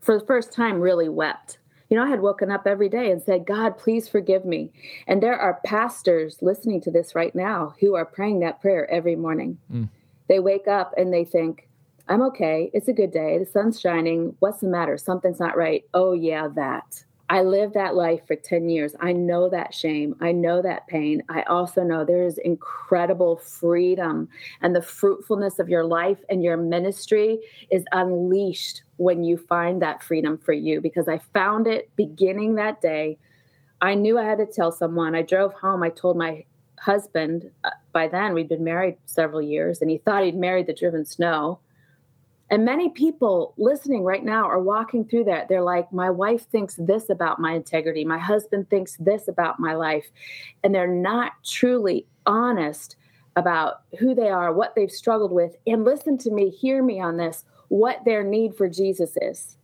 For 0.00 0.18
the 0.18 0.26
first 0.26 0.52
time, 0.52 0.80
really 0.80 1.08
wept. 1.08 1.58
You 1.88 1.96
know, 1.96 2.04
I 2.04 2.08
had 2.08 2.22
woken 2.22 2.50
up 2.50 2.66
every 2.66 2.88
day 2.88 3.10
and 3.10 3.22
said, 3.22 3.46
God, 3.46 3.76
please 3.76 4.08
forgive 4.08 4.44
me. 4.44 4.72
And 5.06 5.22
there 5.22 5.38
are 5.38 5.60
pastors 5.64 6.38
listening 6.40 6.80
to 6.82 6.90
this 6.90 7.14
right 7.14 7.34
now 7.34 7.74
who 7.80 7.94
are 7.94 8.06
praying 8.06 8.40
that 8.40 8.60
prayer 8.62 8.90
every 8.90 9.14
morning. 9.14 9.58
Mm. 9.70 9.90
They 10.28 10.40
wake 10.40 10.66
up 10.66 10.94
and 10.96 11.12
they 11.12 11.24
think, 11.24 11.68
I'm 12.08 12.22
okay. 12.22 12.70
It's 12.72 12.88
a 12.88 12.92
good 12.92 13.10
day. 13.12 13.38
The 13.38 13.46
sun's 13.46 13.78
shining. 13.78 14.34
What's 14.38 14.60
the 14.60 14.68
matter? 14.68 14.96
Something's 14.96 15.38
not 15.38 15.56
right. 15.56 15.84
Oh, 15.92 16.14
yeah, 16.14 16.48
that. 16.56 17.04
I 17.32 17.40
lived 17.40 17.72
that 17.72 17.94
life 17.94 18.20
for 18.26 18.36
10 18.36 18.68
years. 18.68 18.94
I 19.00 19.12
know 19.12 19.48
that 19.48 19.72
shame. 19.72 20.14
I 20.20 20.32
know 20.32 20.60
that 20.60 20.86
pain. 20.86 21.22
I 21.30 21.40
also 21.44 21.82
know 21.82 22.04
there 22.04 22.26
is 22.26 22.36
incredible 22.36 23.38
freedom, 23.38 24.28
and 24.60 24.76
the 24.76 24.82
fruitfulness 24.82 25.58
of 25.58 25.70
your 25.70 25.82
life 25.82 26.18
and 26.28 26.44
your 26.44 26.58
ministry 26.58 27.38
is 27.70 27.86
unleashed 27.92 28.82
when 28.98 29.24
you 29.24 29.38
find 29.38 29.80
that 29.80 30.02
freedom 30.02 30.36
for 30.36 30.52
you. 30.52 30.82
Because 30.82 31.08
I 31.08 31.22
found 31.32 31.66
it 31.66 31.90
beginning 31.96 32.56
that 32.56 32.82
day. 32.82 33.16
I 33.80 33.94
knew 33.94 34.18
I 34.18 34.24
had 34.24 34.36
to 34.36 34.46
tell 34.46 34.70
someone. 34.70 35.14
I 35.14 35.22
drove 35.22 35.54
home. 35.54 35.82
I 35.82 35.88
told 35.88 36.18
my 36.18 36.44
husband, 36.80 37.50
uh, 37.64 37.70
by 37.92 38.08
then 38.08 38.34
we'd 38.34 38.50
been 38.50 38.62
married 38.62 38.98
several 39.06 39.40
years, 39.40 39.80
and 39.80 39.90
he 39.90 39.96
thought 39.96 40.22
he'd 40.22 40.36
married 40.36 40.66
the 40.66 40.74
driven 40.74 41.06
snow. 41.06 41.60
And 42.50 42.64
many 42.64 42.90
people 42.90 43.54
listening 43.56 44.04
right 44.04 44.24
now 44.24 44.44
are 44.44 44.60
walking 44.60 45.06
through 45.06 45.24
that. 45.24 45.48
They're 45.48 45.62
like, 45.62 45.90
my 45.92 46.10
wife 46.10 46.46
thinks 46.48 46.74
this 46.74 47.08
about 47.08 47.38
my 47.38 47.52
integrity. 47.52 48.04
My 48.04 48.18
husband 48.18 48.68
thinks 48.68 48.96
this 48.98 49.26
about 49.26 49.58
my 49.58 49.74
life. 49.74 50.10
And 50.62 50.74
they're 50.74 50.86
not 50.86 51.32
truly 51.44 52.06
honest 52.26 52.96
about 53.36 53.82
who 53.98 54.14
they 54.14 54.28
are, 54.28 54.52
what 54.52 54.74
they've 54.74 54.90
struggled 54.90 55.32
with. 55.32 55.56
And 55.66 55.84
listen 55.84 56.18
to 56.18 56.30
me, 56.30 56.50
hear 56.50 56.82
me 56.82 57.00
on 57.00 57.16
this, 57.16 57.44
what 57.68 58.04
their 58.04 58.22
need 58.22 58.54
for 58.54 58.68
Jesus 58.68 59.16
is. 59.22 59.56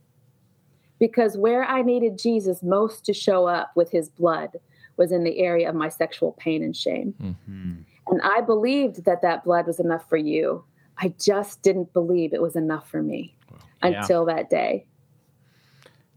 Because 0.99 1.37
where 1.37 1.65
I 1.65 1.83
needed 1.83 2.19
Jesus 2.19 2.63
most 2.63 3.05
to 3.05 3.13
show 3.13 3.47
up 3.47 3.71
with 3.75 3.91
his 3.91 4.09
blood 4.09 4.59
was 4.97 5.13
in 5.13 5.25
the 5.25 5.39
area 5.41 5.69
of 5.69 5.75
my 5.75 5.91
sexual 5.91 6.33
pain 6.33 6.63
and 6.63 6.75
shame. 6.75 7.15
Mm-hmm. 7.23 7.75
And 8.09 8.23
I 8.23 8.41
believed 8.41 9.05
that 9.05 9.21
that 9.23 9.45
blood 9.45 9.67
was 9.67 9.79
enough 9.79 10.09
for 10.09 10.17
you 10.17 10.65
I 10.99 11.15
just 11.21 11.63
didn't 11.63 11.93
believe 11.93 12.33
it 12.33 12.43
was 12.43 12.57
enough 12.57 12.89
for 12.91 13.03
me 13.03 13.37
yeah. 13.83 14.01
until 14.01 14.25
that 14.27 14.51
day. 14.51 14.87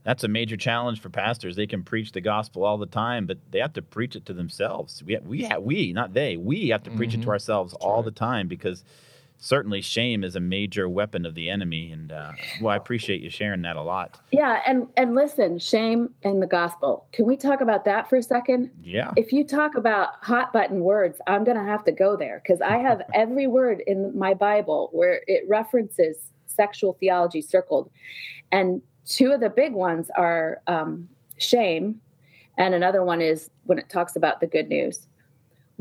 That's 0.03 0.23
a 0.23 0.27
major 0.27 0.57
challenge 0.57 0.99
for 0.99 1.09
pastors. 1.09 1.55
They 1.55 1.67
can 1.67 1.83
preach 1.83 2.11
the 2.11 2.21
gospel 2.21 2.63
all 2.63 2.79
the 2.79 2.87
time, 2.87 3.27
but 3.27 3.37
they 3.51 3.59
have 3.59 3.73
to 3.73 3.83
preach 3.83 4.15
it 4.15 4.25
to 4.25 4.33
themselves. 4.33 5.03
We, 5.03 5.17
we, 5.17 5.43
have, 5.43 5.61
we, 5.61 5.93
not 5.93 6.13
they, 6.13 6.37
we 6.37 6.69
have 6.69 6.81
to 6.83 6.91
preach 6.91 7.11
mm-hmm. 7.11 7.19
it 7.19 7.21
to 7.21 7.21
mm-hmm. 7.21 7.29
ourselves 7.29 7.73
That's 7.73 7.85
all 7.85 7.97
right. 7.97 8.05
the 8.05 8.11
time 8.11 8.47
because 8.47 8.83
certainly 9.41 9.81
shame 9.81 10.23
is 10.23 10.35
a 10.35 10.39
major 10.39 10.87
weapon 10.87 11.25
of 11.25 11.33
the 11.33 11.49
enemy 11.49 11.91
and 11.91 12.11
uh, 12.11 12.31
well 12.61 12.71
i 12.71 12.75
appreciate 12.75 13.21
you 13.21 13.29
sharing 13.29 13.63
that 13.63 13.75
a 13.75 13.81
lot. 13.81 14.19
Yeah 14.31 14.61
and 14.65 14.87
and 14.95 15.15
listen 15.15 15.59
shame 15.59 16.13
and 16.23 16.41
the 16.41 16.47
gospel. 16.47 17.07
Can 17.11 17.25
we 17.25 17.35
talk 17.35 17.59
about 17.59 17.83
that 17.85 18.09
for 18.09 18.17
a 18.17 18.23
second? 18.23 18.69
Yeah. 18.81 19.11
If 19.17 19.33
you 19.33 19.43
talk 19.43 19.75
about 19.75 20.09
hot 20.21 20.53
button 20.53 20.81
words 20.81 21.19
i'm 21.27 21.43
gonna 21.43 21.65
have 21.65 21.83
to 21.85 21.91
go 21.91 22.15
there 22.15 22.41
because 22.43 22.61
i 22.61 22.77
have 22.77 23.01
every 23.13 23.47
word 23.47 23.83
in 23.87 24.17
my 24.17 24.33
bible 24.33 24.89
where 24.93 25.21
it 25.27 25.43
references 25.49 26.17
sexual 26.45 26.93
theology 26.99 27.41
circled. 27.41 27.89
And 28.51 28.81
two 29.05 29.31
of 29.31 29.39
the 29.39 29.49
big 29.49 29.73
ones 29.73 30.11
are 30.15 30.61
um, 30.67 31.09
shame 31.37 31.99
and 32.57 32.75
another 32.75 33.03
one 33.03 33.21
is 33.21 33.49
when 33.63 33.79
it 33.79 33.89
talks 33.89 34.15
about 34.15 34.39
the 34.39 34.47
good 34.47 34.69
news 34.69 35.07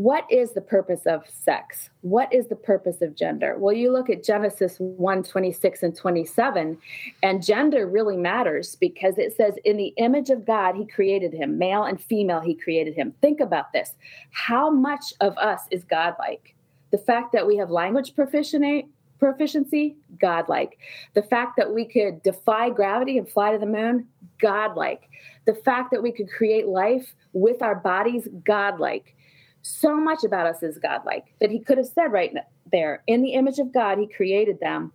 what 0.01 0.25
is 0.31 0.53
the 0.53 0.63
purpose 0.63 1.03
of 1.05 1.29
sex? 1.29 1.91
What 2.01 2.33
is 2.33 2.47
the 2.47 2.57
purpose 2.57 3.03
of 3.03 3.15
gender? 3.15 3.59
Well, 3.59 3.75
you 3.75 3.93
look 3.93 4.09
at 4.09 4.25
Genesis 4.25 4.77
1 4.79 5.23
26 5.23 5.83
and 5.83 5.95
27, 5.95 6.79
and 7.23 7.45
gender 7.45 7.87
really 7.87 8.17
matters 8.17 8.77
because 8.77 9.19
it 9.19 9.37
says, 9.37 9.57
In 9.63 9.77
the 9.77 9.93
image 9.99 10.31
of 10.31 10.47
God, 10.47 10.75
he 10.75 10.87
created 10.87 11.35
him, 11.35 11.59
male 11.59 11.83
and 11.83 12.03
female, 12.03 12.41
he 12.41 12.55
created 12.55 12.95
him. 12.95 13.13
Think 13.21 13.41
about 13.41 13.75
this. 13.75 13.95
How 14.31 14.71
much 14.71 15.13
of 15.21 15.37
us 15.37 15.61
is 15.71 15.85
godlike? 15.85 16.55
The 16.93 16.99
fact 16.99 17.35
that 17.35 17.47
we 17.47 17.59
have 17.59 17.69
language 17.69 18.15
proficiency, 18.15 18.89
proficiency, 19.19 19.97
godlike. 20.19 20.79
The 21.13 21.25
fact 21.25 21.59
that 21.59 21.75
we 21.75 21.85
could 21.85 22.23
defy 22.23 22.71
gravity 22.71 23.19
and 23.19 23.29
fly 23.29 23.53
to 23.53 23.59
the 23.59 23.67
moon, 23.67 24.09
godlike. 24.41 25.11
The 25.45 25.57
fact 25.57 25.91
that 25.91 26.03
we 26.03 26.11
could 26.11 26.31
create 26.31 26.69
life 26.69 27.15
with 27.35 27.61
our 27.61 27.75
bodies, 27.75 28.27
godlike 28.47 29.15
so 29.63 29.97
much 29.97 30.25
about 30.25 30.47
us 30.47 30.63
is 30.63 30.79
godlike 30.79 31.25
that 31.41 31.51
he 31.51 31.61
could 31.61 31.79
have 31.79 31.87
said 31.87 32.13
right 32.13 32.33
there, 32.71 33.03
in 33.07 33.23
the 33.23 33.35
image 33.35 33.59
of 33.59 33.73
God, 33.73 33.99
he 33.99 34.07
created 34.07 34.61
them 34.61 34.93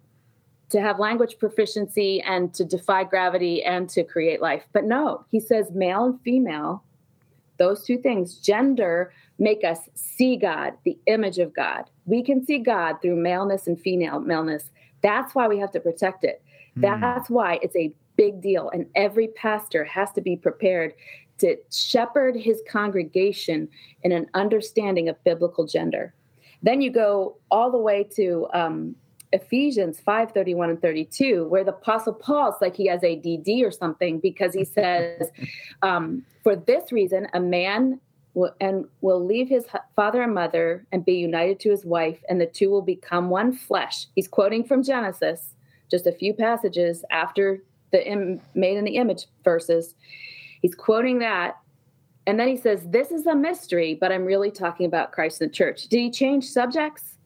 to 0.69 0.81
have 0.81 0.99
language 0.99 1.37
proficiency 1.39 2.21
and 2.21 2.53
to 2.53 2.65
defy 2.65 3.03
gravity 3.03 3.63
and 3.63 3.87
to 3.89 4.03
create 4.03 4.41
life. 4.41 4.63
But 4.73 4.85
no, 4.85 5.25
he 5.31 5.39
says 5.39 5.71
male 5.71 6.05
and 6.05 6.21
female, 6.21 6.83
those 7.57 7.83
two 7.83 7.97
things, 7.97 8.35
gender, 8.35 9.13
make 9.37 9.63
us 9.63 9.79
see 9.93 10.35
God, 10.35 10.73
the 10.83 10.97
image 11.05 11.37
of 11.37 11.53
God. 11.53 11.83
We 12.05 12.23
can 12.23 12.45
see 12.45 12.59
God 12.59 12.95
through 13.01 13.17
maleness 13.17 13.67
and 13.67 13.79
female 13.79 14.19
maleness. 14.19 14.71
That's 15.01 15.35
why 15.35 15.47
we 15.47 15.59
have 15.59 15.71
to 15.71 15.79
protect 15.79 16.23
it. 16.23 16.41
Mm. 16.77 16.99
That's 16.99 17.29
why 17.29 17.59
it's 17.61 17.75
a 17.75 17.93
big 18.15 18.41
deal. 18.41 18.69
And 18.73 18.87
every 18.95 19.27
pastor 19.27 19.83
has 19.83 20.11
to 20.13 20.21
be 20.21 20.35
prepared 20.35 20.93
to 21.39 21.57
shepherd 21.71 22.35
his 22.35 22.61
congregation 22.69 23.67
in 24.03 24.11
an 24.11 24.27
understanding 24.33 25.09
of 25.09 25.23
biblical 25.23 25.65
gender. 25.65 26.13
Then 26.61 26.81
you 26.81 26.91
go 26.91 27.37
all 27.51 27.71
the 27.71 27.77
way 27.77 28.07
to 28.15 28.47
um, 28.53 28.95
Ephesians 29.31 29.99
5 29.99 30.31
31 30.31 30.69
and 30.69 30.81
32, 30.81 31.47
where 31.47 31.63
the 31.63 31.71
Apostle 31.71 32.13
Paul, 32.13 32.51
Paul's 32.51 32.61
like 32.61 32.75
he 32.75 32.87
has 32.87 33.03
ADD 33.03 33.63
or 33.63 33.71
something 33.71 34.19
because 34.19 34.53
he 34.53 34.65
says, 34.77 35.29
um, 35.81 36.25
For 36.43 36.55
this 36.55 36.91
reason, 36.91 37.27
a 37.33 37.39
man 37.39 37.99
will, 38.33 38.53
and 38.61 38.85
will 39.01 39.23
leave 39.23 39.49
his 39.49 39.65
father 39.95 40.21
and 40.21 40.33
mother 40.33 40.85
and 40.91 41.05
be 41.05 41.13
united 41.13 41.59
to 41.61 41.69
his 41.69 41.85
wife, 41.85 42.19
and 42.29 42.39
the 42.39 42.45
two 42.45 42.69
will 42.69 42.81
become 42.81 43.29
one 43.29 43.53
flesh. 43.53 44.07
He's 44.15 44.27
quoting 44.27 44.63
from 44.63 44.83
Genesis, 44.83 45.53
just 45.91 46.07
a 46.07 46.11
few 46.11 46.33
passages 46.33 47.03
after 47.11 47.61
the 47.91 48.07
Im- 48.07 48.41
made 48.53 48.77
in 48.77 48.85
the 48.85 48.97
image 48.97 49.25
verses. 49.43 49.95
He's 50.65 50.73
quoting 50.73 51.19
that. 51.19 51.59
And 52.25 52.39
then 52.39 52.47
he 52.47 52.57
says, 52.57 52.87
This 52.87 53.11
is 53.11 53.27
a 53.27 53.35
mystery, 53.35 53.93
but 53.93 54.11
I'm 54.11 54.25
really 54.25 54.49
talking 54.49 54.87
about 54.87 55.11
Christ 55.11 55.39
and 55.39 55.51
the 55.51 55.53
church. 55.53 55.83
Did 55.89 55.99
he 55.99 56.09
change 56.09 56.49
subjects? 56.49 57.17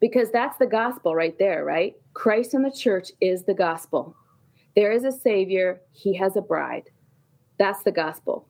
Because 0.00 0.30
that's 0.30 0.56
the 0.56 0.66
gospel 0.66 1.14
right 1.14 1.38
there, 1.38 1.62
right? 1.62 1.94
Christ 2.14 2.54
and 2.54 2.64
the 2.64 2.70
church 2.70 3.10
is 3.20 3.44
the 3.44 3.52
gospel. 3.52 4.16
There 4.76 4.92
is 4.92 5.04
a 5.04 5.12
Savior, 5.12 5.82
He 5.92 6.14
has 6.14 6.36
a 6.36 6.40
bride. 6.40 6.88
That's 7.58 7.82
the 7.82 7.92
gospel. 7.92 8.48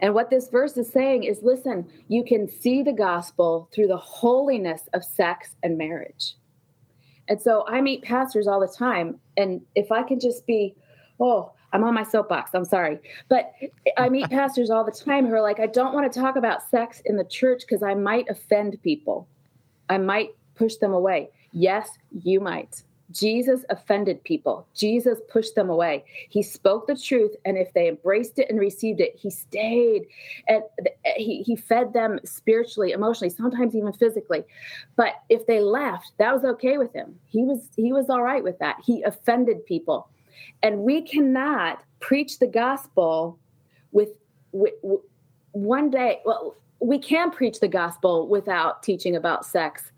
And 0.00 0.14
what 0.14 0.30
this 0.30 0.48
verse 0.48 0.78
is 0.78 0.90
saying 0.90 1.24
is 1.24 1.42
listen, 1.42 1.92
you 2.08 2.24
can 2.24 2.48
see 2.48 2.82
the 2.82 2.94
gospel 2.94 3.68
through 3.74 3.88
the 3.88 3.98
holiness 3.98 4.88
of 4.94 5.04
sex 5.04 5.56
and 5.62 5.76
marriage. 5.76 6.36
And 7.28 7.38
so 7.38 7.66
I 7.68 7.82
meet 7.82 8.02
pastors 8.02 8.48
all 8.48 8.60
the 8.60 8.74
time. 8.74 9.20
And 9.36 9.60
if 9.74 9.92
I 9.92 10.04
can 10.04 10.20
just 10.20 10.46
be, 10.46 10.74
oh, 11.20 11.52
I'm 11.72 11.84
on 11.84 11.94
my 11.94 12.02
soapbox. 12.02 12.50
I'm 12.54 12.64
sorry. 12.64 12.98
But 13.28 13.52
I 13.96 14.08
meet 14.08 14.30
pastors 14.30 14.70
all 14.70 14.84
the 14.84 14.92
time 14.92 15.26
who 15.26 15.34
are 15.34 15.42
like, 15.42 15.60
I 15.60 15.66
don't 15.66 15.94
want 15.94 16.10
to 16.10 16.20
talk 16.20 16.36
about 16.36 16.68
sex 16.70 17.02
in 17.04 17.16
the 17.16 17.24
church 17.24 17.62
because 17.62 17.82
I 17.82 17.94
might 17.94 18.28
offend 18.28 18.80
people. 18.82 19.28
I 19.88 19.98
might 19.98 20.30
push 20.54 20.76
them 20.76 20.92
away. 20.92 21.30
Yes, 21.52 21.90
you 22.22 22.40
might. 22.40 22.82
Jesus 23.10 23.64
offended 23.70 24.22
people. 24.24 24.66
Jesus 24.74 25.18
pushed 25.30 25.54
them 25.54 25.70
away. 25.70 26.04
He 26.28 26.42
spoke 26.42 26.86
the 26.86 26.96
truth, 26.96 27.34
and 27.44 27.56
if 27.56 27.72
they 27.72 27.88
embraced 27.88 28.38
it 28.38 28.50
and 28.50 28.60
received 28.60 29.00
it, 29.00 29.16
he 29.16 29.30
stayed 29.30 30.06
and 30.46 30.62
he, 31.16 31.42
he 31.42 31.56
fed 31.56 31.94
them 31.94 32.20
spiritually, 32.24 32.92
emotionally, 32.92 33.30
sometimes 33.30 33.74
even 33.74 33.92
physically. 33.92 34.44
But 34.96 35.14
if 35.30 35.46
they 35.46 35.60
left, 35.60 36.12
that 36.18 36.34
was 36.34 36.44
okay 36.44 36.76
with 36.76 36.92
him. 36.92 37.18
He 37.26 37.44
was 37.44 37.70
he 37.76 37.92
was 37.92 38.10
all 38.10 38.22
right 38.22 38.44
with 38.44 38.58
that. 38.58 38.76
He 38.84 39.02
offended 39.02 39.64
people. 39.64 40.10
And 40.62 40.80
we 40.80 41.02
cannot 41.02 41.82
preach 42.00 42.38
the 42.38 42.46
gospel 42.46 43.38
with, 43.92 44.10
with, 44.52 44.74
with 44.82 45.00
one 45.52 45.90
day. 45.90 46.20
Well, 46.24 46.56
we 46.80 46.98
can 46.98 47.30
preach 47.30 47.60
the 47.60 47.68
gospel 47.68 48.28
without 48.28 48.82
teaching 48.82 49.16
about 49.16 49.44
sex, 49.44 49.90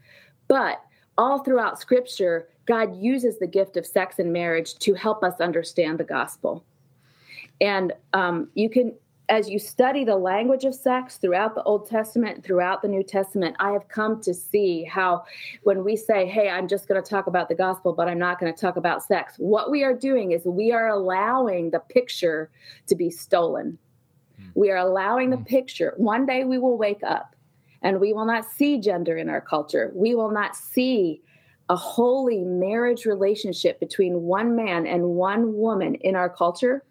but 0.49 0.83
all 1.19 1.41
throughout 1.45 1.79
scripture, 1.79 2.49
God 2.67 2.97
uses 2.97 3.39
the 3.39 3.47
gift 3.47 3.77
of 3.77 3.85
sex 3.85 4.19
and 4.19 4.33
marriage 4.33 4.75
to 4.77 4.95
help 4.95 5.23
us 5.23 5.41
understand 5.41 5.99
the 5.99 6.05
gospel. 6.05 6.65
And 7.61 7.93
um, 8.15 8.49
you 8.55 8.71
can, 8.71 8.95
as 9.31 9.49
you 9.49 9.61
study 9.61 10.05
the 10.05 10.17
language 10.17 10.65
of 10.65 10.75
sex 10.75 11.17
throughout 11.17 11.55
the 11.55 11.63
Old 11.63 11.89
Testament, 11.89 12.45
throughout 12.45 12.83
the 12.83 12.89
New 12.89 13.05
Testament, 13.05 13.55
I 13.61 13.71
have 13.71 13.89
come 13.89 14.21
to 14.23 14.35
see 14.35 14.83
how 14.83 15.25
when 15.63 15.85
we 15.85 15.97
say, 15.97 16.27
hey, 16.27 16.51
I'm 16.51 16.67
just 16.67 16.89
going 16.89 17.01
to 17.01 17.09
talk 17.09 17.29
about 17.29 17.49
the 17.49 17.55
gospel, 17.55 17.93
but 17.93 18.09
I'm 18.09 18.19
not 18.19 18.41
going 18.41 18.53
to 18.53 18.61
talk 18.61 18.77
about 18.77 19.05
sex, 19.05 19.35
what 19.39 19.71
we 19.71 19.85
are 19.85 19.95
doing 19.95 20.33
is 20.33 20.45
we 20.45 20.73
are 20.73 20.89
allowing 20.89 21.71
the 21.71 21.79
picture 21.79 22.51
to 22.89 22.97
be 22.97 23.09
stolen. 23.09 23.79
We 24.55 24.71
are 24.71 24.79
allowing 24.79 25.31
the 25.31 25.37
hmm. 25.37 25.45
picture. 25.45 25.95
One 25.97 26.27
day 26.27 26.45
we 26.45 26.59
will 26.59 26.77
wake 26.77 27.03
up 27.05 27.37
and 27.83 28.01
we 28.01 28.13
will 28.13 28.27
not 28.27 28.51
see 28.51 28.79
gender 28.79 29.17
in 29.17 29.29
our 29.29 29.41
culture. 29.41 29.93
We 29.95 30.15
will 30.15 30.31
not 30.31 30.57
see 30.57 31.23
a 31.69 31.77
holy 31.77 32.43
marriage 32.43 33.07
relationship 33.07 33.79
between 33.79 34.23
one 34.23 34.57
man 34.57 34.87
and 34.87 35.11
one 35.11 35.55
woman 35.55 35.95
in 35.97 36.17
our 36.17 36.29
culture 36.29 36.83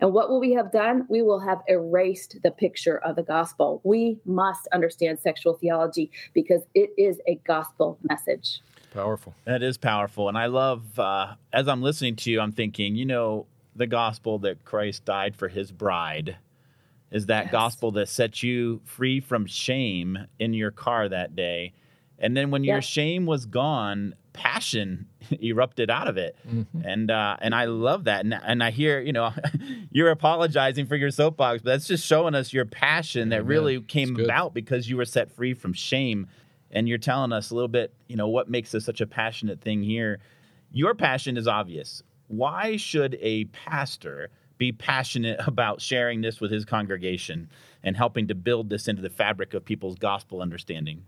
and 0.00 0.12
what 0.12 0.28
will 0.28 0.40
we 0.40 0.52
have 0.52 0.72
done? 0.72 1.06
We 1.08 1.22
will 1.22 1.40
have 1.40 1.60
erased 1.68 2.38
the 2.42 2.50
picture 2.50 2.98
of 2.98 3.16
the 3.16 3.22
gospel. 3.22 3.80
We 3.84 4.18
must 4.24 4.68
understand 4.72 5.18
sexual 5.20 5.54
theology 5.54 6.10
because 6.34 6.62
it 6.74 6.90
is 6.96 7.20
a 7.26 7.36
gospel 7.46 7.98
message. 8.02 8.60
Powerful. 8.92 9.34
That 9.44 9.62
is 9.62 9.76
powerful. 9.76 10.28
And 10.28 10.38
I 10.38 10.46
love, 10.46 10.98
uh, 10.98 11.34
as 11.52 11.68
I'm 11.68 11.82
listening 11.82 12.16
to 12.16 12.30
you, 12.30 12.40
I'm 12.40 12.52
thinking, 12.52 12.96
you 12.96 13.04
know, 13.04 13.46
the 13.76 13.86
gospel 13.86 14.38
that 14.40 14.64
Christ 14.64 15.04
died 15.04 15.36
for 15.36 15.48
his 15.48 15.70
bride 15.70 16.36
is 17.10 17.26
that 17.26 17.44
yes. 17.44 17.52
gospel 17.52 17.92
that 17.92 18.08
sets 18.08 18.42
you 18.42 18.80
free 18.84 19.20
from 19.20 19.46
shame 19.46 20.18
in 20.38 20.52
your 20.52 20.70
car 20.70 21.08
that 21.08 21.34
day. 21.34 21.72
And 22.18 22.36
then 22.36 22.50
when 22.50 22.64
your 22.64 22.82
shame 22.82 23.26
was 23.26 23.46
gone, 23.46 24.14
passion 24.38 25.06
erupted 25.42 25.90
out 25.90 26.06
of 26.06 26.16
it, 26.16 26.36
mm-hmm. 26.48 26.80
and 26.84 27.10
uh, 27.10 27.36
and 27.40 27.54
I 27.54 27.64
love 27.64 28.04
that. 28.04 28.24
And, 28.24 28.32
and 28.32 28.62
I 28.62 28.70
hear 28.70 29.00
you 29.00 29.12
know 29.12 29.32
you're 29.90 30.10
apologizing 30.10 30.86
for 30.86 30.96
your 30.96 31.10
soapbox, 31.10 31.62
but 31.62 31.70
that's 31.70 31.86
just 31.86 32.06
showing 32.06 32.34
us 32.34 32.52
your 32.52 32.64
passion 32.64 33.30
that 33.30 33.44
really 33.44 33.80
came 33.80 34.18
about 34.18 34.54
because 34.54 34.88
you 34.88 34.96
were 34.96 35.04
set 35.04 35.30
free 35.30 35.54
from 35.54 35.72
shame, 35.72 36.28
and 36.70 36.88
you're 36.88 36.98
telling 36.98 37.32
us 37.32 37.50
a 37.50 37.54
little 37.54 37.68
bit 37.68 37.92
you 38.06 38.16
know 38.16 38.28
what 38.28 38.48
makes 38.48 38.70
this 38.70 38.84
such 38.84 39.00
a 39.00 39.06
passionate 39.06 39.60
thing 39.60 39.82
here. 39.82 40.20
Your 40.70 40.94
passion 40.94 41.36
is 41.36 41.48
obvious. 41.48 42.02
Why 42.28 42.76
should 42.76 43.18
a 43.20 43.46
pastor 43.46 44.30
be 44.56 44.72
passionate 44.72 45.40
about 45.46 45.80
sharing 45.80 46.20
this 46.20 46.40
with 46.40 46.52
his 46.52 46.64
congregation 46.64 47.50
and 47.82 47.96
helping 47.96 48.28
to 48.28 48.34
build 48.34 48.70
this 48.70 48.86
into 48.86 49.02
the 49.02 49.10
fabric 49.10 49.54
of 49.54 49.64
people's 49.64 49.96
gospel 49.96 50.40
understanding? 50.40 51.02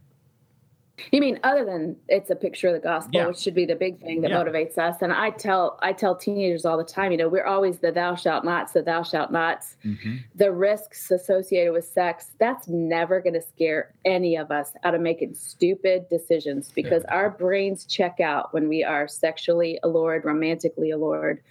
You 1.12 1.20
mean 1.20 1.38
other 1.42 1.64
than 1.64 1.96
it's 2.08 2.30
a 2.30 2.36
picture 2.36 2.68
of 2.68 2.74
the 2.74 2.80
gospel, 2.80 3.20
yeah. 3.20 3.26
which 3.26 3.38
should 3.38 3.54
be 3.54 3.64
the 3.64 3.74
big 3.74 4.00
thing 4.00 4.20
that 4.22 4.30
yeah. 4.30 4.42
motivates 4.42 4.78
us. 4.78 4.96
And 5.00 5.12
I 5.12 5.30
tell 5.30 5.78
I 5.82 5.92
tell 5.92 6.16
teenagers 6.16 6.64
all 6.64 6.78
the 6.78 6.84
time, 6.84 7.12
you 7.12 7.18
know, 7.18 7.28
we're 7.28 7.46
always 7.46 7.78
the 7.78 7.92
thou 7.92 8.14
shalt 8.14 8.44
nots, 8.44 8.72
the 8.72 8.82
thou 8.82 9.02
shalt 9.02 9.30
nots. 9.30 9.76
Mm-hmm. 9.84 10.16
The 10.34 10.52
risks 10.52 11.10
associated 11.10 11.72
with 11.72 11.84
sex, 11.84 12.32
that's 12.38 12.68
never 12.68 13.20
going 13.20 13.34
to 13.34 13.42
scare 13.42 13.94
any 14.04 14.36
of 14.36 14.50
us 14.50 14.72
out 14.84 14.94
of 14.94 15.00
making 15.00 15.34
stupid 15.34 16.08
decisions 16.08 16.70
because 16.74 17.02
yeah. 17.08 17.14
our 17.14 17.30
brains 17.30 17.84
check 17.84 18.20
out 18.20 18.52
when 18.52 18.68
we 18.68 18.84
are 18.84 19.08
sexually 19.08 19.78
allured, 19.82 20.24
romantically 20.24 20.90
allured. 20.90 21.42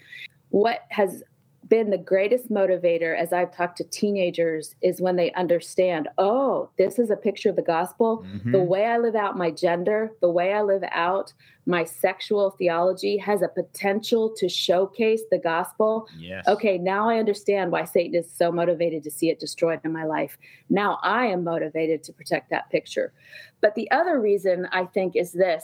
What 0.49 0.85
has 0.89 1.23
been 1.69 1.91
the 1.91 1.97
greatest 1.97 2.51
motivator 2.51 3.15
as 3.15 3.31
I've 3.31 3.55
talked 3.55 3.77
to 3.77 3.83
teenagers 3.83 4.75
is 4.81 4.99
when 4.99 5.15
they 5.15 5.31
understand, 5.33 6.09
oh, 6.17 6.69
this 6.77 6.97
is 6.97 7.11
a 7.11 7.15
picture 7.15 7.49
of 7.49 7.55
the 7.55 7.61
gospel. 7.61 8.25
Mm-hmm. 8.27 8.51
The 8.51 8.63
way 8.63 8.85
I 8.85 8.97
live 8.97 9.15
out 9.15 9.37
my 9.37 9.51
gender, 9.51 10.11
the 10.19 10.29
way 10.29 10.53
I 10.53 10.61
live 10.63 10.83
out 10.91 11.31
my 11.67 11.83
sexual 11.83 12.49
theology 12.51 13.17
has 13.17 13.43
a 13.43 13.47
potential 13.47 14.33
to 14.37 14.49
showcase 14.49 15.21
the 15.29 15.37
gospel. 15.37 16.07
Yes. 16.17 16.47
Okay, 16.47 16.79
now 16.79 17.07
I 17.07 17.19
understand 17.19 17.71
why 17.71 17.85
Satan 17.85 18.15
is 18.15 18.31
so 18.31 18.51
motivated 18.51 19.03
to 19.03 19.11
see 19.11 19.29
it 19.29 19.39
destroyed 19.39 19.79
in 19.83 19.93
my 19.93 20.05
life. 20.05 20.37
Now 20.69 20.97
I 21.03 21.27
am 21.27 21.43
motivated 21.43 22.03
to 22.03 22.13
protect 22.13 22.49
that 22.49 22.71
picture. 22.71 23.13
But 23.61 23.75
the 23.75 23.89
other 23.91 24.19
reason 24.19 24.67
I 24.71 24.85
think 24.85 25.15
is 25.15 25.31
this 25.31 25.63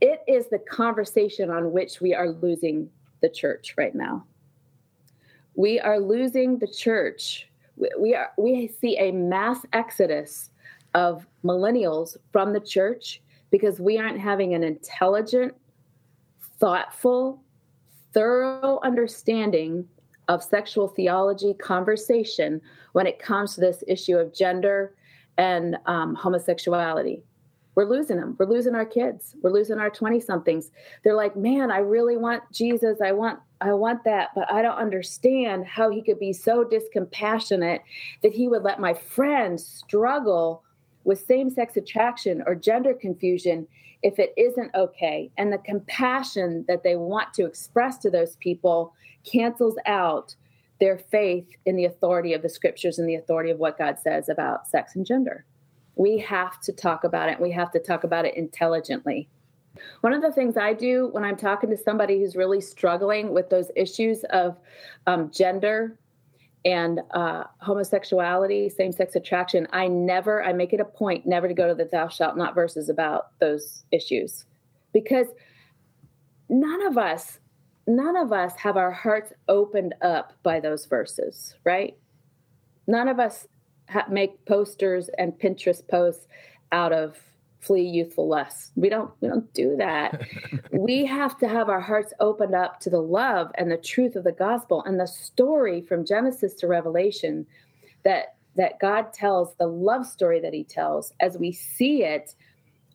it 0.00 0.20
is 0.28 0.48
the 0.50 0.58
conversation 0.58 1.50
on 1.50 1.72
which 1.72 2.00
we 2.00 2.14
are 2.14 2.28
losing 2.28 2.90
the 3.22 3.30
church 3.30 3.74
right 3.78 3.94
now 3.94 4.26
we 5.56 5.80
are 5.80 5.98
losing 5.98 6.58
the 6.58 6.66
church. 6.68 7.48
We 7.98 8.14
are 8.14 8.30
we 8.38 8.68
see 8.68 8.96
a 8.98 9.10
mass 9.10 9.64
exodus 9.72 10.50
of 10.94 11.26
millennials 11.44 12.16
from 12.30 12.52
the 12.52 12.60
church 12.60 13.20
because 13.50 13.80
we 13.80 13.98
aren't 13.98 14.20
having 14.20 14.54
an 14.54 14.62
intelligent, 14.62 15.54
thoughtful, 16.58 17.42
thorough 18.12 18.78
understanding 18.82 19.86
of 20.28 20.42
sexual 20.42 20.88
theology 20.88 21.54
conversation 21.54 22.60
when 22.92 23.06
it 23.06 23.18
comes 23.18 23.54
to 23.54 23.60
this 23.60 23.84
issue 23.86 24.16
of 24.16 24.34
gender 24.34 24.94
and 25.38 25.76
um, 25.86 26.14
homosexuality 26.14 27.22
we're 27.76 27.84
losing 27.84 28.16
them. 28.16 28.34
We're 28.38 28.46
losing 28.46 28.74
our 28.74 28.86
kids. 28.86 29.36
We're 29.42 29.52
losing 29.52 29.78
our 29.78 29.90
20 29.90 30.18
somethings. 30.20 30.70
They're 31.04 31.14
like, 31.14 31.36
man, 31.36 31.70
I 31.70 31.78
really 31.78 32.16
want 32.16 32.42
Jesus. 32.50 33.02
I 33.02 33.12
want, 33.12 33.38
I 33.60 33.74
want 33.74 34.02
that, 34.04 34.30
but 34.34 34.50
I 34.50 34.62
don't 34.62 34.78
understand 34.78 35.66
how 35.66 35.90
he 35.90 36.02
could 36.02 36.18
be 36.18 36.32
so 36.32 36.64
discompassionate 36.64 37.80
that 38.22 38.32
he 38.32 38.48
would 38.48 38.62
let 38.62 38.80
my 38.80 38.94
friends 38.94 39.64
struggle 39.64 40.64
with 41.04 41.24
same 41.26 41.50
sex 41.50 41.76
attraction 41.76 42.42
or 42.46 42.54
gender 42.54 42.94
confusion 42.94 43.68
if 44.02 44.18
it 44.18 44.32
isn't 44.38 44.74
okay. 44.74 45.30
And 45.36 45.52
the 45.52 45.58
compassion 45.58 46.64
that 46.68 46.82
they 46.82 46.96
want 46.96 47.34
to 47.34 47.44
express 47.44 47.98
to 47.98 48.10
those 48.10 48.36
people 48.36 48.94
cancels 49.30 49.76
out 49.84 50.34
their 50.80 50.98
faith 50.98 51.46
in 51.66 51.76
the 51.76 51.84
authority 51.84 52.32
of 52.32 52.40
the 52.40 52.48
scriptures 52.48 52.98
and 52.98 53.08
the 53.08 53.14
authority 53.16 53.50
of 53.50 53.58
what 53.58 53.78
God 53.78 53.98
says 53.98 54.30
about 54.30 54.66
sex 54.66 54.96
and 54.96 55.04
gender 55.04 55.44
we 55.96 56.18
have 56.18 56.60
to 56.60 56.72
talk 56.72 57.04
about 57.04 57.28
it. 57.28 57.40
We 57.40 57.50
have 57.52 57.70
to 57.72 57.80
talk 57.80 58.04
about 58.04 58.26
it 58.26 58.36
intelligently. 58.36 59.28
One 60.02 60.12
of 60.12 60.22
the 60.22 60.32
things 60.32 60.56
I 60.56 60.72
do 60.72 61.08
when 61.12 61.24
I'm 61.24 61.36
talking 61.36 61.70
to 61.70 61.76
somebody 61.76 62.18
who's 62.18 62.36
really 62.36 62.60
struggling 62.60 63.32
with 63.32 63.50
those 63.50 63.70
issues 63.74 64.24
of 64.30 64.56
um, 65.06 65.30
gender 65.30 65.98
and 66.64 67.00
uh, 67.12 67.44
homosexuality, 67.60 68.68
same 68.68 68.92
sex 68.92 69.16
attraction, 69.16 69.66
I 69.72 69.88
never, 69.88 70.42
I 70.42 70.52
make 70.52 70.72
it 70.72 70.80
a 70.80 70.84
point 70.84 71.26
never 71.26 71.48
to 71.48 71.54
go 71.54 71.68
to 71.68 71.74
the 71.74 71.84
thou 71.84 72.08
shalt 72.08 72.36
not 72.36 72.54
verses 72.54 72.88
about 72.88 73.38
those 73.38 73.84
issues 73.92 74.46
because 74.92 75.26
none 76.48 76.86
of 76.86 76.98
us, 76.98 77.38
none 77.86 78.16
of 78.16 78.32
us 78.32 78.54
have 78.56 78.76
our 78.76 78.90
hearts 78.90 79.32
opened 79.48 79.94
up 80.02 80.32
by 80.42 80.58
those 80.58 80.86
verses, 80.86 81.54
right? 81.64 81.96
None 82.86 83.08
of 83.08 83.20
us 83.20 83.46
ha- 83.88 84.06
make 84.10 84.44
posters 84.44 85.08
and 85.18 85.32
Pinterest 85.32 85.86
posts 85.88 86.26
out 86.72 86.92
of 86.92 87.16
flee 87.60 87.82
youthful 87.82 88.28
lust. 88.28 88.72
We 88.76 88.88
don't 88.88 89.10
we 89.20 89.28
don't 89.28 89.52
do 89.52 89.76
that. 89.76 90.22
we 90.70 91.04
have 91.04 91.36
to 91.38 91.48
have 91.48 91.68
our 91.68 91.80
hearts 91.80 92.12
opened 92.20 92.54
up 92.54 92.80
to 92.80 92.90
the 92.90 93.00
love 93.00 93.50
and 93.56 93.70
the 93.70 93.76
truth 93.76 94.14
of 94.16 94.24
the 94.24 94.32
gospel 94.32 94.82
and 94.86 95.00
the 95.00 95.06
story 95.06 95.80
from 95.80 96.04
Genesis 96.04 96.54
to 96.54 96.66
Revelation 96.66 97.46
that 98.04 98.36
that 98.54 98.78
God 98.80 99.12
tells, 99.12 99.54
the 99.56 99.66
love 99.66 100.06
story 100.06 100.40
that 100.40 100.54
He 100.54 100.64
tells, 100.64 101.12
as 101.20 101.36
we 101.36 101.52
see 101.52 102.02
it 102.04 102.34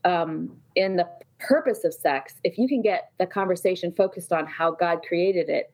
um, 0.06 0.58
in 0.76 0.96
the 0.96 1.08
purpose 1.40 1.84
of 1.84 1.94
sex. 1.94 2.36
If 2.44 2.58
you 2.58 2.68
can 2.68 2.82
get 2.82 3.12
the 3.20 3.26
conversation 3.26 3.92
focused 3.92 4.32
on 4.32 4.48
how 4.48 4.72
God 4.72 5.02
created 5.08 5.50
it, 5.50 5.72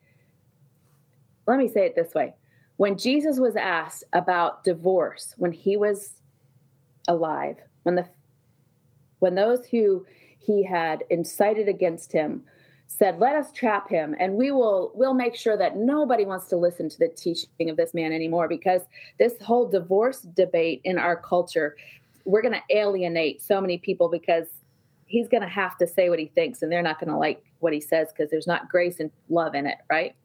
let 1.45 1.57
me 1.57 1.67
say 1.67 1.85
it 1.85 1.95
this 1.95 2.13
way: 2.13 2.33
when 2.77 2.97
Jesus 2.97 3.39
was 3.39 3.55
asked 3.55 4.03
about 4.13 4.63
divorce 4.63 5.33
when 5.37 5.51
he 5.51 5.77
was 5.77 6.21
alive, 7.07 7.57
when 7.83 7.95
the 7.95 8.07
when 9.19 9.33
those 9.33 9.65
who 9.65 10.05
he 10.37 10.63
had 10.63 11.03
incited 11.09 11.67
against 11.67 12.11
him 12.11 12.43
said, 12.85 13.19
"Let 13.19 13.35
us 13.35 13.51
trap 13.51 13.89
him, 13.89 14.15
and 14.19 14.35
we 14.35 14.51
will 14.51 14.91
we'll 14.93 15.15
make 15.15 15.35
sure 15.35 15.57
that 15.57 15.75
nobody 15.75 16.23
wants 16.23 16.47
to 16.47 16.55
listen 16.55 16.87
to 16.89 16.99
the 16.99 17.09
teaching 17.09 17.69
of 17.69 17.77
this 17.77 17.93
man 17.93 18.13
anymore 18.13 18.47
because 18.47 18.83
this 19.17 19.33
whole 19.41 19.67
divorce 19.67 20.21
debate 20.21 20.81
in 20.83 20.99
our 20.99 21.15
culture, 21.17 21.75
we're 22.25 22.43
going 22.43 22.53
to 22.53 22.77
alienate 22.77 23.41
so 23.41 23.59
many 23.59 23.79
people 23.79 24.07
because 24.07 24.47
he's 25.07 25.27
going 25.27 25.41
to 25.41 25.49
have 25.49 25.77
to 25.77 25.87
say 25.87 26.09
what 26.09 26.19
he 26.19 26.27
thinks 26.27 26.61
and 26.61 26.71
they're 26.71 26.83
not 26.83 26.99
going 26.99 27.09
to 27.09 27.17
like 27.17 27.43
what 27.59 27.73
he 27.73 27.81
says 27.81 28.09
because 28.11 28.29
there's 28.29 28.47
not 28.47 28.69
grace 28.69 28.99
and 28.99 29.09
love 29.29 29.55
in 29.55 29.65
it, 29.65 29.79
right?" 29.89 30.15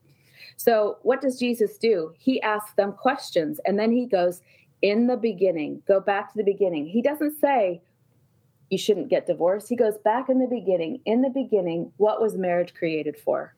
So, 0.57 0.99
what 1.03 1.21
does 1.21 1.39
Jesus 1.39 1.79
do? 1.79 2.13
He 2.19 2.41
asks 2.43 2.75
them 2.75 2.93
questions 2.93 3.61
and 3.65 3.79
then 3.79 3.93
he 3.93 4.07
goes, 4.07 4.41
In 4.83 5.07
the 5.07 5.17
beginning, 5.17 5.83
go 5.87 6.01
back 6.01 6.33
to 6.33 6.39
the 6.39 6.45
beginning. 6.45 6.87
He 6.87 7.03
doesn't 7.03 7.39
say, 7.41 7.83
You 8.71 8.79
shouldn't 8.79 9.09
get 9.09 9.27
divorced. 9.27 9.69
He 9.69 9.77
goes 9.77 9.99
back 9.99 10.29
in 10.29 10.39
the 10.39 10.47
beginning. 10.47 11.01
In 11.05 11.23
the 11.23 11.31
beginning, 11.31 11.93
what 11.97 12.21
was 12.21 12.37
marriage 12.37 12.75
created 12.75 13.17
for? 13.17 13.55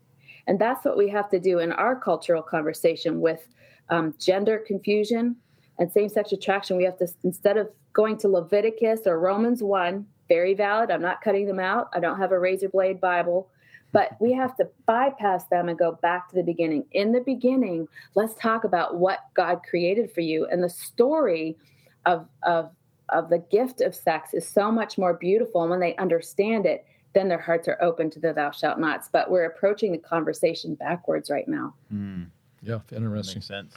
And 0.47 0.59
that's 0.59 0.85
what 0.85 0.97
we 0.97 1.09
have 1.09 1.31
to 1.31 1.41
do 1.41 1.59
in 1.59 1.73
our 1.73 1.97
cultural 1.97 2.43
conversation 2.43 3.21
with 3.21 3.49
um, 3.89 4.15
gender 4.19 4.59
confusion 4.59 5.37
and 5.79 5.91
same 5.91 6.09
sex 6.09 6.33
attraction. 6.33 6.77
We 6.77 6.85
have 6.85 6.99
to, 6.99 7.09
instead 7.23 7.57
of 7.57 7.71
going 7.93 8.19
to 8.19 8.29
Leviticus 8.29 9.01
or 9.07 9.19
Romans 9.19 9.63
1, 9.63 10.07
very 10.29 10.55
valid, 10.55 10.91
I'm 10.91 11.03
not 11.03 11.21
cutting 11.21 11.47
them 11.47 11.61
out. 11.61 11.89
I 11.93 12.01
don't 12.01 12.19
have 12.19 12.33
a 12.33 12.39
razor 12.39 12.69
blade 12.69 13.01
Bible 13.01 13.51
but 13.95 14.17
we 14.21 14.33
have 14.33 14.57
to 14.57 14.69
bypass 14.87 15.47
them 15.47 15.69
and 15.69 15.79
go 15.79 15.93
back 16.03 16.29
to 16.29 16.35
the 16.35 16.43
beginning. 16.43 16.85
In 16.91 17.13
the 17.13 17.21
beginning, 17.21 17.87
let's 18.17 18.35
talk 18.35 18.65
about 18.65 18.97
what 18.97 19.21
God 19.35 19.61
created 19.69 20.11
for 20.11 20.21
you 20.21 20.47
and 20.47 20.63
the 20.63 20.69
story 20.69 21.57
of 22.05 22.29
of 22.43 22.71
of 23.11 23.31
the 23.31 23.39
gift 23.39 23.81
of 23.81 23.95
sex 23.95 24.35
is 24.35 24.47
so 24.47 24.73
much 24.73 24.99
more 24.99 25.15
beautiful. 25.15 25.63
And 25.63 25.71
when 25.71 25.79
they 25.81 25.95
understand 25.97 26.67
it, 26.67 26.85
then 27.15 27.29
their 27.29 27.39
hearts 27.39 27.69
are 27.69 27.79
open 27.81 28.11
to 28.11 28.19
the 28.19 28.33
thou 28.33 28.51
shalt 28.51 28.79
nots. 28.81 29.09
But 29.13 29.31
we're 29.31 29.45
approaching 29.45 29.93
the 29.93 29.99
conversation 29.99 30.75
backwards 30.75 31.31
right 31.31 31.47
now. 31.47 31.75
Mm, 31.93 32.31
Yeah, 32.63 32.81
interesting. 32.91 33.37
makes 33.37 33.47
sense. 33.47 33.75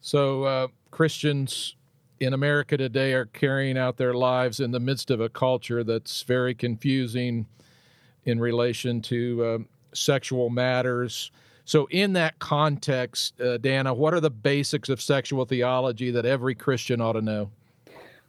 So 0.00 0.44
uh, 0.44 0.68
Christians 0.92 1.76
in 2.20 2.32
America 2.32 2.76
today 2.76 3.14
are 3.14 3.26
carrying 3.26 3.76
out 3.76 3.96
their 3.96 4.14
lives 4.14 4.60
in 4.60 4.70
the 4.70 4.78
midst 4.80 5.10
of 5.10 5.20
a 5.20 5.28
culture 5.28 5.82
that's 5.82 6.22
very 6.22 6.54
confusing 6.54 7.46
in 8.24 8.40
relation 8.40 9.02
to 9.02 9.46
um 9.46 9.68
sexual 9.94 10.50
matters. 10.50 11.30
So, 11.64 11.86
in 11.90 12.14
that 12.14 12.38
context, 12.38 13.40
uh, 13.40 13.58
Dannah, 13.58 13.96
what 13.96 14.14
are 14.14 14.20
the 14.20 14.30
basics 14.30 14.88
of 14.88 15.00
sexual 15.00 15.44
theology 15.44 16.10
that 16.10 16.26
every 16.26 16.54
Christian 16.54 17.00
ought 17.00 17.12
to 17.12 17.22
know? 17.22 17.50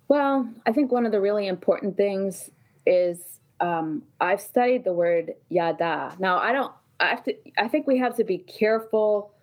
Well, 0.07 0.47
I 0.65 0.71
think 0.71 0.91
one 0.91 1.05
of 1.05 1.11
the 1.11 1.21
really 1.21 1.47
important 1.47 1.97
things 1.97 2.51
is 2.85 3.39
um, 3.59 4.03
I've 4.19 4.41
studied 4.41 4.83
the 4.83 4.93
word 4.93 5.33
yada. 5.49 6.15
Now, 6.19 6.37
I 6.37 6.51
don't. 6.51 6.71
I 6.99 7.07
have 7.07 7.23
to. 7.23 7.35
I 7.57 7.67
think 7.67 7.87
we 7.87 7.97
have 7.97 8.15
to 8.17 8.23
be 8.23 8.37
careful 8.37 9.33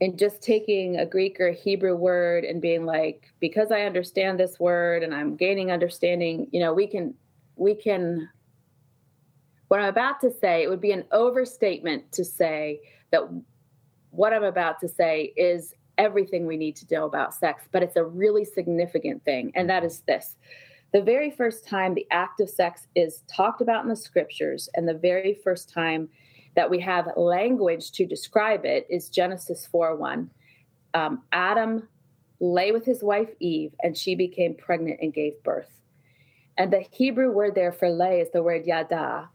in 0.00 0.16
just 0.16 0.42
taking 0.42 0.96
a 0.96 1.06
Greek 1.06 1.38
or 1.38 1.52
Hebrew 1.52 1.94
word 1.94 2.44
and 2.44 2.60
being 2.60 2.86
like, 2.86 3.32
because 3.40 3.70
I 3.70 3.82
understand 3.82 4.40
this 4.40 4.58
word 4.58 5.02
and 5.02 5.14
I'm 5.14 5.36
gaining 5.36 5.70
understanding. 5.70 6.48
You 6.50 6.60
know, 6.60 6.72
we 6.72 6.86
can. 6.86 7.14
We 7.56 7.74
can. 7.74 8.30
What 9.72 9.80
I'm 9.80 9.88
about 9.88 10.20
to 10.20 10.30
say, 10.30 10.62
it 10.62 10.68
would 10.68 10.82
be 10.82 10.92
an 10.92 11.04
overstatement 11.12 12.12
to 12.12 12.26
say 12.26 12.80
that 13.10 13.22
what 14.10 14.34
I'm 14.34 14.44
about 14.44 14.78
to 14.80 14.88
say 14.88 15.32
is 15.34 15.72
everything 15.96 16.46
we 16.46 16.58
need 16.58 16.76
to 16.76 16.94
know 16.94 17.06
about 17.06 17.32
sex, 17.32 17.64
but 17.72 17.82
it's 17.82 17.96
a 17.96 18.04
really 18.04 18.44
significant 18.44 19.24
thing. 19.24 19.50
And 19.54 19.70
that 19.70 19.82
is 19.82 20.00
this 20.00 20.36
the 20.92 21.00
very 21.00 21.30
first 21.30 21.66
time 21.66 21.94
the 21.94 22.06
act 22.10 22.38
of 22.40 22.50
sex 22.50 22.86
is 22.94 23.22
talked 23.34 23.62
about 23.62 23.82
in 23.82 23.88
the 23.88 23.96
scriptures, 23.96 24.68
and 24.74 24.86
the 24.86 24.92
very 24.92 25.40
first 25.42 25.72
time 25.72 26.10
that 26.54 26.68
we 26.68 26.78
have 26.80 27.08
language 27.16 27.92
to 27.92 28.04
describe 28.04 28.66
it 28.66 28.86
is 28.90 29.08
Genesis 29.08 29.66
4 29.72 29.96
1. 29.96 30.30
Um, 30.92 31.22
Adam 31.32 31.88
lay 32.40 32.72
with 32.72 32.84
his 32.84 33.02
wife 33.02 33.30
Eve, 33.40 33.72
and 33.82 33.96
she 33.96 34.16
became 34.16 34.54
pregnant 34.54 35.00
and 35.00 35.14
gave 35.14 35.42
birth. 35.42 35.80
And 36.58 36.70
the 36.70 36.84
Hebrew 36.90 37.30
word 37.30 37.54
there 37.54 37.72
for 37.72 37.88
lay 37.88 38.20
is 38.20 38.28
the 38.32 38.42
word 38.42 38.66
yada, 38.66 39.30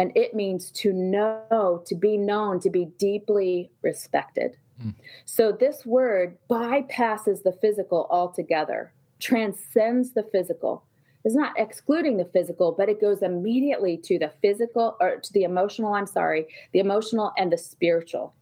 and 0.00 0.16
it 0.16 0.32
means 0.32 0.70
to 0.70 0.94
know, 0.94 1.82
to 1.84 1.94
be 1.94 2.16
known, 2.16 2.58
to 2.60 2.70
be 2.70 2.86
deeply 2.96 3.70
respected. 3.82 4.56
Hmm. 4.80 4.90
So 5.26 5.52
this 5.52 5.84
word 5.84 6.38
bypasses 6.48 7.42
the 7.42 7.52
physical 7.60 8.06
altogether, 8.08 8.94
transcends 9.18 10.12
the 10.12 10.22
physical. 10.22 10.84
It's 11.22 11.34
not 11.34 11.52
excluding 11.58 12.16
the 12.16 12.24
physical, 12.24 12.72
but 12.72 12.88
it 12.88 12.98
goes 12.98 13.20
immediately 13.20 13.98
to 14.04 14.18
the 14.18 14.32
physical 14.40 14.96
or 15.02 15.16
to 15.16 15.32
the 15.34 15.42
emotional, 15.42 15.92
I'm 15.92 16.06
sorry, 16.06 16.46
the 16.72 16.78
emotional 16.78 17.32
and 17.36 17.52
the 17.52 17.58
spiritual. 17.58 18.32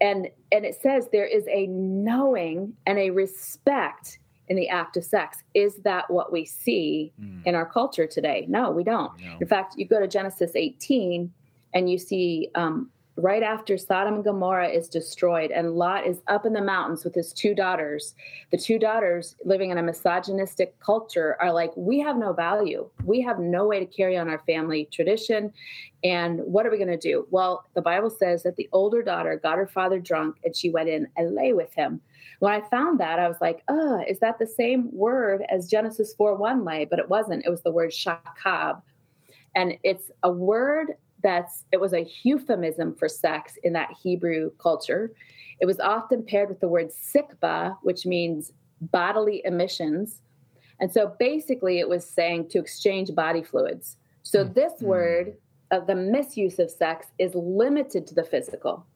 And 0.00 0.28
and 0.52 0.64
it 0.64 0.80
says 0.80 1.08
there 1.10 1.26
is 1.26 1.48
a 1.48 1.66
knowing 1.66 2.74
and 2.86 2.96
a 2.96 3.10
respect 3.10 4.20
in 4.48 4.56
the 4.56 4.68
act 4.68 4.96
of 4.96 5.04
sex. 5.04 5.42
Is 5.54 5.76
that 5.78 6.10
what 6.10 6.32
we 6.32 6.44
see 6.44 7.12
in 7.44 7.54
our 7.54 7.66
culture 7.66 8.06
today? 8.06 8.46
No, 8.48 8.70
we 8.70 8.84
don't. 8.84 9.12
No. 9.20 9.36
In 9.40 9.46
fact, 9.46 9.74
you 9.76 9.86
go 9.86 10.00
to 10.00 10.08
Genesis 10.08 10.52
18 10.54 11.32
and 11.74 11.90
you 11.90 11.98
see 11.98 12.48
um, 12.54 12.90
right 13.16 13.42
after 13.42 13.78
Sodom 13.78 14.14
and 14.14 14.24
Gomorrah 14.24 14.68
is 14.68 14.88
destroyed 14.88 15.50
and 15.50 15.72
Lot 15.72 16.06
is 16.06 16.22
up 16.28 16.44
in 16.44 16.52
the 16.52 16.62
mountains 16.62 17.04
with 17.04 17.14
his 17.14 17.32
two 17.32 17.54
daughters. 17.54 18.14
The 18.50 18.58
two 18.58 18.78
daughters 18.78 19.34
living 19.44 19.70
in 19.70 19.78
a 19.78 19.82
misogynistic 19.82 20.78
culture 20.80 21.36
are 21.40 21.52
like, 21.52 21.72
we 21.76 21.98
have 22.00 22.16
no 22.16 22.32
value. 22.32 22.88
We 23.04 23.20
have 23.22 23.38
no 23.38 23.66
way 23.66 23.80
to 23.80 23.86
carry 23.86 24.16
on 24.16 24.28
our 24.28 24.42
family 24.46 24.88
tradition. 24.92 25.52
And 26.04 26.40
what 26.40 26.66
are 26.66 26.70
we 26.70 26.76
going 26.76 26.88
to 26.88 26.96
do? 26.96 27.26
Well, 27.30 27.64
the 27.74 27.82
Bible 27.82 28.10
says 28.10 28.42
that 28.42 28.56
the 28.56 28.68
older 28.72 29.02
daughter 29.02 29.40
got 29.42 29.58
her 29.58 29.66
father 29.66 29.98
drunk 29.98 30.36
and 30.44 30.54
she 30.54 30.70
went 30.70 30.88
in 30.88 31.08
and 31.16 31.34
lay 31.34 31.52
with 31.52 31.72
him. 31.74 32.00
When 32.40 32.52
I 32.52 32.60
found 32.68 33.00
that, 33.00 33.18
I 33.18 33.28
was 33.28 33.38
like, 33.40 33.62
oh, 33.68 34.02
is 34.06 34.18
that 34.20 34.38
the 34.38 34.46
same 34.46 34.90
word 34.92 35.44
as 35.48 35.70
Genesis 35.70 36.14
4 36.14 36.36
1 36.36 36.64
lay? 36.64 36.84
But 36.84 36.98
it 36.98 37.08
wasn't. 37.08 37.44
It 37.44 37.50
was 37.50 37.62
the 37.62 37.72
word 37.72 37.90
shakab. 37.90 38.82
And 39.54 39.78
it's 39.82 40.10
a 40.22 40.30
word 40.30 40.94
that's 41.22 41.64
it 41.72 41.80
was 41.80 41.94
a 41.94 42.06
euphemism 42.22 42.94
for 42.94 43.08
sex 43.08 43.54
in 43.62 43.72
that 43.72 43.90
Hebrew 44.02 44.50
culture. 44.58 45.12
It 45.60 45.66
was 45.66 45.80
often 45.80 46.22
paired 46.22 46.50
with 46.50 46.60
the 46.60 46.68
word 46.68 46.90
sikba, 46.90 47.76
which 47.82 48.04
means 48.04 48.52
bodily 48.80 49.42
emissions. 49.44 50.20
And 50.78 50.92
so 50.92 51.14
basically 51.18 51.80
it 51.80 51.88
was 51.88 52.04
saying 52.08 52.50
to 52.50 52.58
exchange 52.58 53.14
body 53.14 53.42
fluids. 53.42 53.96
So 54.22 54.44
hmm. 54.44 54.52
this 54.52 54.72
hmm. 54.78 54.86
word 54.86 55.34
of 55.70 55.86
the 55.86 55.94
misuse 55.94 56.58
of 56.58 56.70
sex 56.70 57.06
is 57.18 57.34
limited 57.34 58.06
to 58.08 58.14
the 58.14 58.24
physical. 58.24 58.86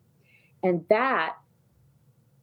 And 0.63 0.85
that 0.91 1.37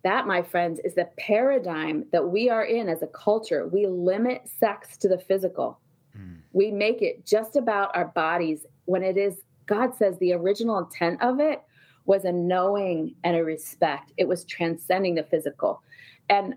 that 0.08 0.26
my 0.26 0.42
friends 0.42 0.80
is 0.86 0.96
the 0.96 1.10
paradigm 1.18 2.06
that 2.14 2.30
we 2.30 2.50
are 2.50 2.64
in 2.64 2.88
as 2.88 3.04
a 3.04 3.08
culture. 3.08 3.68
We 3.68 3.88
limit 3.88 4.48
sex 4.48 4.96
to 5.00 5.10
the 5.10 5.18
physical. 5.18 5.82
Hmm. 6.16 6.36
We 6.54 6.72
make 6.72 7.02
it 7.02 7.26
just 7.26 7.58
about 7.58 7.94
our 7.94 8.06
bodies 8.06 8.66
when 8.86 9.04
it 9.04 9.18
is 9.18 9.42
God 9.66 9.94
says 9.96 10.18
the 10.20 10.32
original 10.32 10.78
intent 10.78 11.22
of 11.22 11.42
it 11.42 11.62
was 12.06 12.24
a 12.24 12.32
knowing 12.32 13.16
and 13.26 13.36
a 13.36 13.44
respect. 13.44 14.14
It 14.16 14.30
was 14.30 14.46
transcending 14.46 15.16
the 15.16 15.24
physical. 15.24 15.84
And 16.30 16.54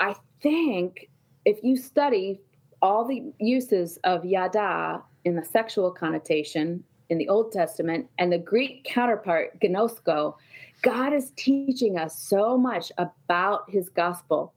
I 0.00 0.16
think 0.40 1.10
if 1.44 1.62
you 1.62 1.76
study 1.76 2.40
all 2.80 3.06
the 3.06 3.34
uses 3.38 3.98
of 4.04 4.24
yada 4.24 5.02
in 5.26 5.36
the 5.36 5.44
sexual 5.44 5.90
connotation 5.90 6.82
in 7.14 7.18
the 7.18 7.28
Old 7.28 7.52
Testament 7.52 8.10
and 8.18 8.32
the 8.32 8.38
Greek 8.38 8.82
counterpart, 8.82 9.60
ginosko, 9.60 10.34
God 10.82 11.12
is 11.12 11.30
teaching 11.36 11.96
us 11.96 12.18
so 12.18 12.58
much 12.58 12.90
about 12.98 13.70
his 13.70 13.88
gospel. 13.88 14.52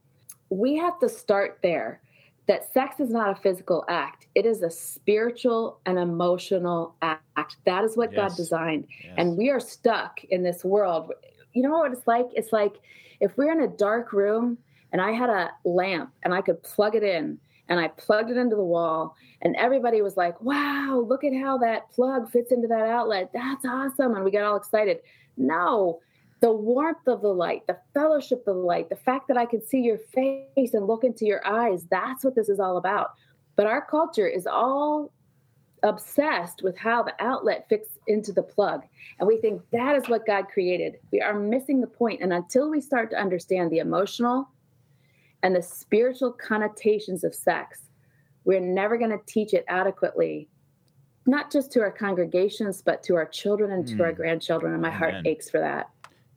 We 0.50 0.76
have 0.76 0.98
to 0.98 1.08
start 1.08 1.60
there 1.62 2.00
that 2.48 2.72
sex 2.72 2.98
is 2.98 3.10
not 3.10 3.30
a 3.30 3.40
physical 3.40 3.84
act, 3.88 4.26
it 4.34 4.44
is 4.44 4.62
a 4.62 4.70
spiritual 4.70 5.78
and 5.86 5.98
emotional 5.98 6.96
act. 7.02 7.56
That 7.64 7.84
is 7.84 7.96
what 7.96 8.12
God 8.12 8.34
designed. 8.34 8.86
Yes. 9.04 9.14
And 9.18 9.36
we 9.36 9.50
are 9.50 9.60
stuck 9.60 10.24
in 10.24 10.42
this 10.42 10.64
world. 10.64 11.12
You 11.52 11.62
know 11.62 11.70
what 11.70 11.92
it's 11.92 12.06
like? 12.06 12.26
It's 12.34 12.52
like 12.52 12.74
if 13.20 13.36
we're 13.36 13.52
in 13.52 13.60
a 13.60 13.68
dark 13.68 14.12
room 14.12 14.58
and 14.92 15.00
I 15.00 15.12
had 15.12 15.30
a 15.30 15.50
lamp 15.64 16.12
and 16.24 16.34
I 16.34 16.40
could 16.40 16.62
plug 16.62 16.96
it 16.96 17.02
in 17.02 17.38
and 17.68 17.78
I 17.78 17.88
plugged 17.88 18.30
it 18.30 18.36
into 18.36 18.56
the 18.56 18.64
wall 18.64 19.16
and 19.42 19.54
everybody 19.56 20.02
was 20.02 20.16
like, 20.16 20.40
wow, 20.40 21.04
look 21.06 21.24
at 21.24 21.34
how 21.34 21.58
that 21.58 21.90
plug 21.90 22.30
fits 22.30 22.52
into 22.52 22.68
that 22.68 22.86
outlet. 22.86 23.30
That's 23.32 23.64
awesome. 23.64 24.14
And 24.14 24.24
we 24.24 24.30
got 24.30 24.44
all 24.44 24.56
excited. 24.56 24.98
No, 25.36 26.00
the 26.40 26.52
warmth 26.52 27.06
of 27.06 27.22
the 27.22 27.28
light, 27.28 27.66
the 27.66 27.78
fellowship 27.94 28.46
of 28.46 28.56
the 28.56 28.62
light, 28.62 28.88
the 28.88 28.96
fact 28.96 29.28
that 29.28 29.36
I 29.36 29.46
can 29.46 29.64
see 29.64 29.80
your 29.80 29.98
face 30.14 30.74
and 30.74 30.86
look 30.86 31.04
into 31.04 31.26
your 31.26 31.46
eyes, 31.46 31.84
that's 31.90 32.24
what 32.24 32.34
this 32.34 32.48
is 32.48 32.60
all 32.60 32.76
about. 32.76 33.12
But 33.56 33.66
our 33.66 33.84
culture 33.84 34.26
is 34.26 34.46
all 34.46 35.12
obsessed 35.82 36.62
with 36.62 36.76
how 36.76 37.02
the 37.02 37.14
outlet 37.20 37.66
fits 37.68 37.90
into 38.06 38.32
the 38.32 38.42
plug. 38.42 38.82
And 39.18 39.26
we 39.26 39.38
think 39.38 39.62
that 39.72 39.96
is 39.96 40.08
what 40.08 40.26
God 40.26 40.46
created. 40.52 40.96
We 41.12 41.20
are 41.20 41.38
missing 41.38 41.80
the 41.80 41.86
point. 41.86 42.22
And 42.22 42.32
until 42.32 42.70
we 42.70 42.80
start 42.80 43.10
to 43.10 43.20
understand 43.20 43.70
the 43.70 43.78
emotional 43.78 44.48
and 45.42 45.54
the 45.54 45.62
spiritual 45.62 46.32
connotations 46.32 47.24
of 47.24 47.34
sex, 47.34 47.82
we're 48.44 48.60
never 48.60 48.96
going 48.96 49.10
to 49.10 49.20
teach 49.26 49.54
it 49.54 49.64
adequately, 49.68 50.48
not 51.26 51.52
just 51.52 51.70
to 51.72 51.80
our 51.80 51.90
congregations, 51.90 52.82
but 52.82 53.02
to 53.04 53.14
our 53.14 53.26
children 53.26 53.72
and 53.72 53.86
to 53.88 54.02
our 54.02 54.12
grandchildren. 54.12 54.72
And 54.72 54.82
my 54.82 54.90
heart 54.90 55.14
aches 55.26 55.50
for 55.50 55.60
that. 55.60 55.90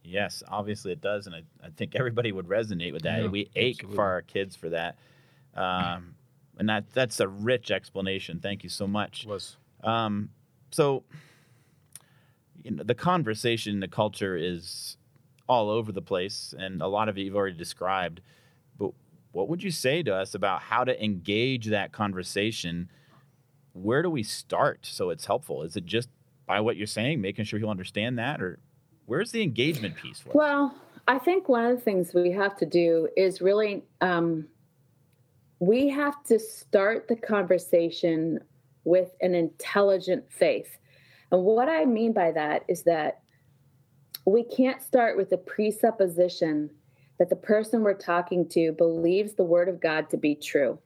Yes, 0.03 0.43
obviously 0.47 0.91
it 0.91 0.99
does, 0.99 1.27
and 1.27 1.35
I, 1.35 1.43
I 1.63 1.69
think 1.77 1.95
everybody 1.95 2.31
would 2.31 2.47
resonate 2.47 2.91
with 2.91 3.03
that. 3.03 3.21
Yeah, 3.21 3.27
we 3.27 3.49
ache 3.55 3.77
absolutely. 3.77 3.95
for 3.95 4.05
our 4.05 4.21
kids 4.23 4.55
for 4.55 4.69
that, 4.69 4.97
um, 5.55 6.15
and 6.57 6.67
that 6.69 6.91
that's 6.91 7.19
a 7.19 7.27
rich 7.27 7.69
explanation. 7.69 8.39
Thank 8.39 8.63
you 8.63 8.69
so 8.69 8.87
much. 8.87 9.25
Was 9.27 9.57
Um, 9.83 10.29
so, 10.71 11.03
you 12.63 12.71
know, 12.71 12.83
the 12.83 12.95
conversation, 12.95 13.79
the 13.79 13.87
culture 13.87 14.35
is 14.35 14.97
all 15.47 15.69
over 15.69 15.91
the 15.91 16.01
place, 16.01 16.53
and 16.57 16.81
a 16.81 16.87
lot 16.87 17.07
of 17.07 17.17
it 17.17 17.21
you've 17.21 17.35
already 17.35 17.57
described. 17.57 18.21
What 19.31 19.47
would 19.47 19.63
you 19.63 19.71
say 19.71 20.03
to 20.03 20.13
us 20.13 20.35
about 20.35 20.61
how 20.61 20.83
to 20.83 21.03
engage 21.03 21.67
that 21.67 21.91
conversation? 21.91 22.89
Where 23.73 24.01
do 24.01 24.09
we 24.09 24.23
start 24.23 24.85
so 24.85 25.09
it's 25.09 25.25
helpful? 25.25 25.63
Is 25.63 25.75
it 25.75 25.85
just 25.85 26.09
by 26.45 26.59
what 26.59 26.75
you're 26.75 26.87
saying, 26.87 27.21
making 27.21 27.45
sure 27.45 27.59
he'll 27.59 27.69
understand 27.69 28.19
that, 28.19 28.41
or 28.41 28.59
where's 29.05 29.31
the 29.31 29.41
engagement 29.41 29.95
piece 29.95 30.19
for? 30.19 30.31
Well, 30.33 30.75
I 31.07 31.17
think 31.17 31.47
one 31.47 31.65
of 31.65 31.75
the 31.75 31.81
things 31.81 32.13
we 32.13 32.31
have 32.31 32.57
to 32.57 32.65
do 32.65 33.07
is 33.15 33.41
really, 33.41 33.83
um, 34.01 34.47
we 35.59 35.87
have 35.89 36.23
to 36.25 36.39
start 36.39 37.07
the 37.07 37.15
conversation 37.15 38.39
with 38.83 39.11
an 39.21 39.33
intelligent 39.35 40.31
faith. 40.31 40.77
And 41.31 41.43
what 41.43 41.69
I 41.69 41.85
mean 41.85 42.11
by 42.11 42.31
that 42.31 42.63
is 42.67 42.83
that 42.83 43.21
we 44.25 44.43
can't 44.43 44.81
start 44.81 45.15
with 45.15 45.29
the 45.29 45.37
presupposition 45.37 46.69
that 47.21 47.29
the 47.29 47.35
person 47.35 47.83
we're 47.83 47.93
talking 47.93 48.49
to 48.49 48.71
believes 48.71 49.33
the 49.33 49.43
word 49.43 49.69
of 49.69 49.79
God 49.79 50.09
to 50.09 50.17
be 50.17 50.33
true. 50.33 50.79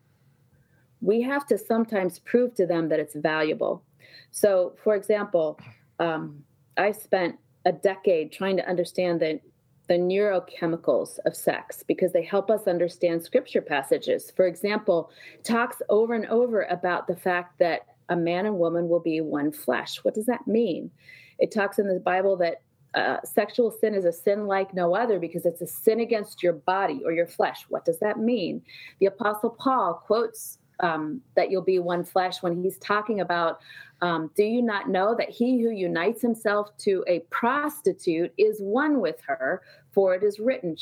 We 0.99 1.21
have 1.21 1.47
to 1.47 1.57
sometimes 1.57 2.19
prove 2.19 2.53
to 2.55 2.65
them 2.65 2.89
that 2.89 2.99
it's 2.99 3.15
valuable. 3.15 3.85
So, 4.31 4.75
for 4.83 4.95
example, 4.95 5.57
um, 5.97 6.43
I 6.75 6.91
spent 6.91 7.37
a 7.63 7.71
decade 7.71 8.33
trying 8.33 8.57
to 8.57 8.67
understand 8.67 9.21
the 9.21 9.39
the 9.87 9.93
neurochemicals 9.93 11.19
of 11.25 11.37
sex 11.37 11.85
because 11.87 12.11
they 12.11 12.23
help 12.23 12.51
us 12.51 12.67
understand 12.67 13.23
scripture 13.23 13.61
passages. 13.61 14.33
For 14.35 14.45
example, 14.45 15.11
talks 15.43 15.81
over 15.87 16.15
and 16.15 16.25
over 16.25 16.63
about 16.63 17.07
the 17.07 17.15
fact 17.15 17.59
that 17.59 17.83
a 18.09 18.15
man 18.17 18.45
and 18.45 18.57
woman 18.57 18.89
will 18.89 18.99
be 18.99 19.21
one 19.21 19.53
flesh. 19.53 20.03
What 20.03 20.15
does 20.15 20.25
that 20.25 20.47
mean? 20.47 20.91
It 21.39 21.53
talks 21.53 21.79
in 21.79 21.87
the 21.87 21.99
Bible 22.01 22.35
that 22.37 22.61
uh, 22.95 23.17
sexual 23.23 23.71
sin 23.71 23.93
is 23.93 24.05
a 24.05 24.11
sin 24.11 24.47
like 24.47 24.73
no 24.73 24.95
other 24.95 25.19
because 25.19 25.45
it's 25.45 25.61
a 25.61 25.67
sin 25.67 25.99
against 25.99 26.41
your 26.41 26.53
body 26.53 27.01
or 27.03 27.11
your 27.11 27.27
flesh. 27.27 27.65
What 27.69 27.85
does 27.85 27.99
that 27.99 28.19
mean? 28.19 28.61
The 28.99 29.07
Apostle 29.07 29.49
Paul 29.49 30.01
quotes 30.05 30.59
um, 30.79 31.21
that 31.35 31.51
you'll 31.51 31.61
be 31.61 31.79
one 31.79 32.03
flesh 32.03 32.41
when 32.41 32.61
he's 32.61 32.77
talking 32.79 33.21
about 33.21 33.59
um, 34.01 34.29
do 34.35 34.43
you 34.43 34.61
not 34.61 34.89
know 34.89 35.15
that 35.15 35.29
he 35.29 35.61
who 35.61 35.69
unites 35.69 36.21
himself 36.21 36.75
to 36.79 37.03
a 37.07 37.19
prostitute 37.29 38.33
is 38.37 38.59
one 38.59 38.99
with 38.99 39.19
her 39.25 39.61
for 39.91 40.13
it 40.13 40.23
is 40.23 40.39
written 40.39 40.75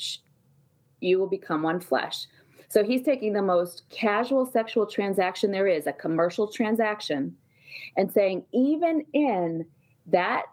you 0.99 1.19
will 1.19 1.27
become 1.27 1.61
one 1.61 1.79
flesh 1.79 2.25
so 2.69 2.83
he's 2.83 3.03
taking 3.03 3.33
the 3.33 3.41
most 3.41 3.83
casual 3.91 4.47
sexual 4.47 4.87
transaction 4.87 5.51
there 5.51 5.67
is 5.67 5.85
a 5.85 5.93
commercial 5.93 6.47
transaction 6.47 7.35
and 7.95 8.11
saying 8.11 8.43
even 8.51 9.05
in 9.13 9.65
that 10.07 10.45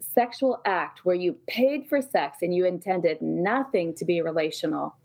sexual 0.00 0.60
act 0.64 1.04
where 1.04 1.16
you 1.16 1.36
paid 1.46 1.88
for 1.88 2.00
sex 2.00 2.38
and 2.42 2.54
you 2.54 2.64
intended 2.66 3.20
nothing 3.20 3.94
to 3.94 4.04
be 4.04 4.20
relational 4.20 4.96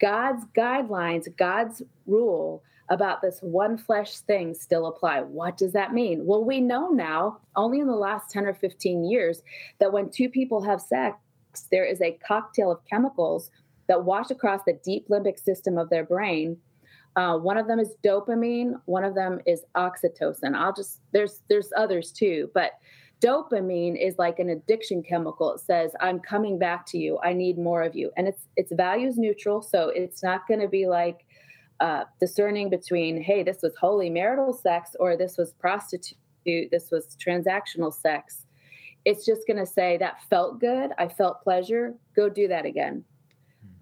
god's 0.00 0.44
guidelines 0.56 1.26
god's 1.36 1.82
rule 2.06 2.62
about 2.90 3.22
this 3.22 3.38
one 3.40 3.78
flesh 3.78 4.18
thing 4.18 4.52
still 4.52 4.86
apply. 4.86 5.20
What 5.20 5.56
does 5.56 5.72
that 5.72 5.94
mean? 5.94 6.26
Well, 6.26 6.44
we 6.44 6.60
know 6.60 6.88
now, 6.88 7.38
only 7.54 7.78
in 7.78 7.86
the 7.86 7.94
last 7.94 8.30
10 8.30 8.46
or 8.46 8.54
15 8.54 9.04
years, 9.04 9.42
that 9.78 9.92
when 9.92 10.10
two 10.10 10.28
people 10.28 10.60
have 10.62 10.80
sex, 10.80 11.16
there 11.70 11.84
is 11.84 12.00
a 12.02 12.18
cocktail 12.26 12.70
of 12.70 12.84
chemicals 12.90 13.50
that 13.86 14.04
wash 14.04 14.30
across 14.30 14.60
the 14.66 14.78
deep 14.84 15.08
limbic 15.08 15.38
system 15.38 15.78
of 15.78 15.88
their 15.88 16.04
brain. 16.04 16.56
Uh, 17.16 17.36
one 17.38 17.56
of 17.56 17.68
them 17.68 17.78
is 17.78 17.94
dopamine. 18.04 18.74
One 18.86 19.04
of 19.04 19.14
them 19.14 19.40
is 19.46 19.64
oxytocin. 19.76 20.54
I'll 20.54 20.72
just 20.72 21.00
there's 21.12 21.42
there's 21.48 21.72
others 21.76 22.12
too, 22.12 22.50
but 22.54 22.72
dopamine 23.20 24.00
is 24.00 24.18
like 24.18 24.38
an 24.38 24.50
addiction 24.50 25.02
chemical. 25.02 25.52
It 25.52 25.60
says, 25.60 25.92
"I'm 26.00 26.20
coming 26.20 26.58
back 26.58 26.86
to 26.86 26.98
you. 26.98 27.18
I 27.22 27.32
need 27.32 27.58
more 27.58 27.82
of 27.82 27.94
you," 27.94 28.10
and 28.16 28.26
it's 28.26 28.46
it's 28.56 28.72
values 28.72 29.18
neutral, 29.18 29.62
so 29.62 29.88
it's 29.90 30.22
not 30.22 30.46
going 30.48 30.60
to 30.60 30.68
be 30.68 30.86
like 30.86 31.26
uh, 31.80 32.04
discerning 32.20 32.68
between, 32.68 33.22
hey, 33.22 33.42
this 33.42 33.62
was 33.62 33.74
holy 33.74 34.10
marital 34.10 34.52
sex 34.52 34.94
or 35.00 35.16
this 35.16 35.38
was 35.38 35.54
prostitute, 35.54 36.16
this 36.44 36.90
was 36.90 37.16
transactional 37.16 37.92
sex. 37.92 38.44
It's 39.06 39.24
just 39.24 39.46
going 39.46 39.56
to 39.56 39.66
say 39.66 39.96
that 39.96 40.22
felt 40.28 40.60
good. 40.60 40.90
I 40.98 41.08
felt 41.08 41.42
pleasure. 41.42 41.94
Go 42.14 42.28
do 42.28 42.48
that 42.48 42.66
again. 42.66 43.02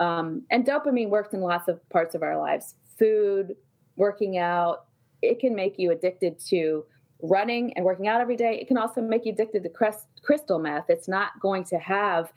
Hmm. 0.01 0.07
Um, 0.07 0.43
and 0.51 0.65
dopamine 0.65 1.09
works 1.09 1.35
in 1.35 1.41
lots 1.41 1.67
of 1.69 1.87
parts 1.91 2.15
of 2.15 2.23
our 2.23 2.39
lives 2.39 2.77
food, 2.99 3.55
working 3.97 4.39
out. 4.39 4.87
It 5.23 5.41
can 5.41 5.55
make 5.55 5.75
you 5.79 5.91
addicted 5.91 6.39
to 6.49 6.85
running 7.23 7.73
and 7.75 7.85
working 7.85 8.09
out 8.09 8.21
every 8.21 8.37
day. 8.37 8.59
It 8.61 8.69
can 8.69 8.79
also 8.79 9.01
make 9.01 9.27
you 9.27 9.33
addicted 9.33 9.63
to 9.65 9.95
crystal 10.23 10.59
meth. 10.59 10.89
It's 10.89 11.09
not 11.09 11.39
going 11.41 11.65
to 11.65 11.79
have 11.79 12.33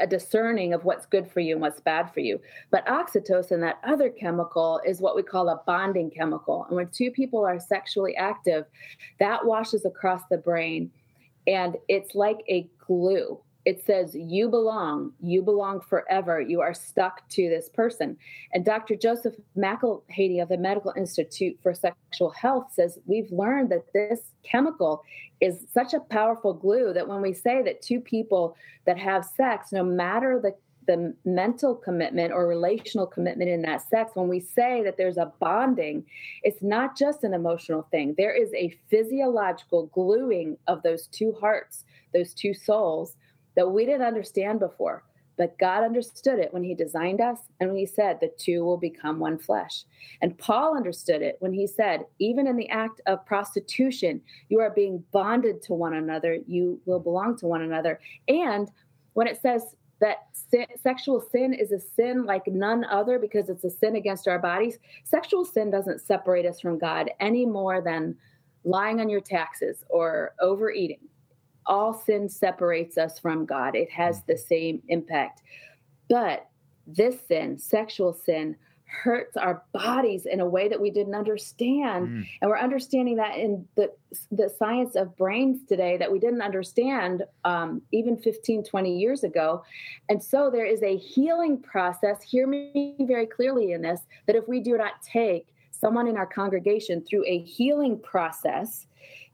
a 0.00 0.06
discerning 0.06 0.72
of 0.72 0.84
what's 0.84 1.06
good 1.06 1.26
for 1.26 1.40
you 1.40 1.54
and 1.54 1.60
what's 1.60 1.80
bad 1.80 2.12
for 2.12 2.20
you. 2.20 2.40
But 2.70 2.86
oxytocin, 2.86 3.60
that 3.60 3.78
other 3.82 4.10
chemical, 4.10 4.80
is 4.86 5.00
what 5.00 5.16
we 5.16 5.22
call 5.22 5.48
a 5.48 5.62
bonding 5.66 6.10
chemical. 6.10 6.64
And 6.66 6.76
when 6.76 6.88
two 6.88 7.10
people 7.10 7.44
are 7.44 7.58
sexually 7.58 8.14
active, 8.16 8.66
that 9.18 9.44
washes 9.44 9.84
across 9.84 10.22
the 10.30 10.38
brain 10.38 10.90
and 11.46 11.76
it's 11.88 12.14
like 12.14 12.38
a 12.48 12.68
glue 12.86 13.38
it 13.64 13.84
says 13.84 14.14
you 14.14 14.48
belong 14.48 15.12
you 15.20 15.42
belong 15.42 15.80
forever 15.80 16.40
you 16.40 16.60
are 16.60 16.74
stuck 16.74 17.26
to 17.28 17.48
this 17.48 17.68
person 17.68 18.16
and 18.52 18.64
dr 18.64 18.94
joseph 18.96 19.34
McIlhaney 19.56 20.42
of 20.42 20.48
the 20.48 20.58
medical 20.58 20.92
institute 20.96 21.58
for 21.62 21.74
sexual 21.74 22.30
health 22.30 22.68
says 22.72 22.98
we've 23.06 23.30
learned 23.30 23.70
that 23.70 23.92
this 23.92 24.20
chemical 24.42 25.02
is 25.40 25.66
such 25.72 25.94
a 25.94 26.00
powerful 26.00 26.54
glue 26.54 26.92
that 26.92 27.08
when 27.08 27.20
we 27.20 27.32
say 27.32 27.62
that 27.62 27.82
two 27.82 28.00
people 28.00 28.56
that 28.86 28.98
have 28.98 29.24
sex 29.24 29.72
no 29.72 29.82
matter 29.82 30.40
the 30.42 30.54
the 30.86 31.14
mental 31.24 31.74
commitment 31.74 32.32
or 32.32 32.46
relational 32.46 33.06
commitment 33.06 33.50
in 33.50 33.62
that 33.62 33.82
sex, 33.88 34.12
when 34.14 34.28
we 34.28 34.40
say 34.40 34.82
that 34.82 34.96
there's 34.96 35.16
a 35.16 35.32
bonding, 35.40 36.04
it's 36.42 36.62
not 36.62 36.96
just 36.96 37.24
an 37.24 37.34
emotional 37.34 37.86
thing. 37.90 38.14
There 38.16 38.34
is 38.34 38.52
a 38.54 38.76
physiological 38.90 39.86
gluing 39.86 40.56
of 40.66 40.82
those 40.82 41.06
two 41.06 41.32
hearts, 41.40 41.84
those 42.12 42.34
two 42.34 42.54
souls, 42.54 43.16
that 43.56 43.68
we 43.68 43.84
didn't 43.86 44.06
understand 44.06 44.60
before. 44.60 45.04
But 45.36 45.58
God 45.58 45.82
understood 45.82 46.38
it 46.38 46.52
when 46.52 46.62
He 46.62 46.74
designed 46.74 47.20
us 47.20 47.38
and 47.58 47.70
when 47.70 47.78
He 47.78 47.86
said 47.86 48.18
the 48.20 48.30
two 48.38 48.64
will 48.64 48.76
become 48.76 49.18
one 49.18 49.38
flesh. 49.38 49.84
And 50.20 50.38
Paul 50.38 50.76
understood 50.76 51.22
it 51.22 51.36
when 51.40 51.52
he 51.52 51.66
said, 51.66 52.06
even 52.18 52.46
in 52.46 52.56
the 52.56 52.68
act 52.68 53.00
of 53.06 53.26
prostitution, 53.26 54.20
you 54.48 54.60
are 54.60 54.70
being 54.70 55.02
bonded 55.12 55.62
to 55.62 55.74
one 55.74 55.94
another, 55.94 56.38
you 56.46 56.80
will 56.86 57.00
belong 57.00 57.36
to 57.38 57.46
one 57.46 57.62
another. 57.62 58.00
And 58.28 58.70
when 59.14 59.26
it 59.26 59.40
says 59.40 59.74
that 60.00 60.28
sin, 60.32 60.66
sexual 60.80 61.20
sin 61.20 61.52
is 61.54 61.72
a 61.72 61.80
sin 61.80 62.24
like 62.24 62.46
none 62.46 62.84
other 62.84 63.18
because 63.18 63.48
it's 63.48 63.64
a 63.64 63.70
sin 63.70 63.96
against 63.96 64.28
our 64.28 64.38
bodies, 64.38 64.78
sexual 65.04 65.44
sin 65.44 65.70
doesn't 65.70 66.00
separate 66.00 66.46
us 66.46 66.60
from 66.60 66.78
God 66.78 67.10
any 67.20 67.46
more 67.46 67.80
than 67.80 68.16
lying 68.64 69.00
on 69.00 69.08
your 69.08 69.20
taxes 69.20 69.84
or 69.88 70.34
overeating 70.40 71.00
all 71.66 71.94
sin 71.94 72.28
separates 72.28 72.98
us 72.98 73.18
from 73.18 73.46
God. 73.46 73.74
It 73.74 73.90
has 73.90 74.22
the 74.22 74.36
same 74.36 74.82
impact. 74.88 75.42
But 76.08 76.48
this 76.86 77.16
sin, 77.26 77.58
sexual 77.58 78.12
sin, 78.12 78.56
hurts 78.94 79.36
our 79.36 79.64
bodies 79.72 80.26
in 80.26 80.40
a 80.40 80.46
way 80.46 80.68
that 80.68 80.80
we 80.80 80.90
didn't 80.90 81.14
understand. 81.14 82.08
Mm. 82.08 82.26
And 82.40 82.50
we're 82.50 82.58
understanding 82.58 83.16
that 83.16 83.36
in 83.36 83.66
the, 83.76 83.90
the 84.30 84.48
science 84.56 84.94
of 84.94 85.16
brains 85.16 85.64
today 85.68 85.96
that 85.96 86.10
we 86.10 86.18
didn't 86.18 86.42
understand 86.42 87.24
um, 87.44 87.82
even 87.92 88.16
15, 88.16 88.64
20 88.64 88.98
years 88.98 89.24
ago. 89.24 89.64
And 90.08 90.22
so 90.22 90.50
there 90.50 90.66
is 90.66 90.82
a 90.82 90.96
healing 90.96 91.60
process. 91.60 92.22
Hear 92.22 92.46
me 92.46 92.94
very 93.00 93.26
clearly 93.26 93.72
in 93.72 93.82
this 93.82 94.00
that 94.26 94.36
if 94.36 94.46
we 94.48 94.60
do 94.60 94.76
not 94.76 95.02
take 95.02 95.48
someone 95.72 96.06
in 96.06 96.16
our 96.16 96.26
congregation 96.26 97.04
through 97.04 97.24
a 97.26 97.40
healing 97.40 97.98
process 97.98 98.86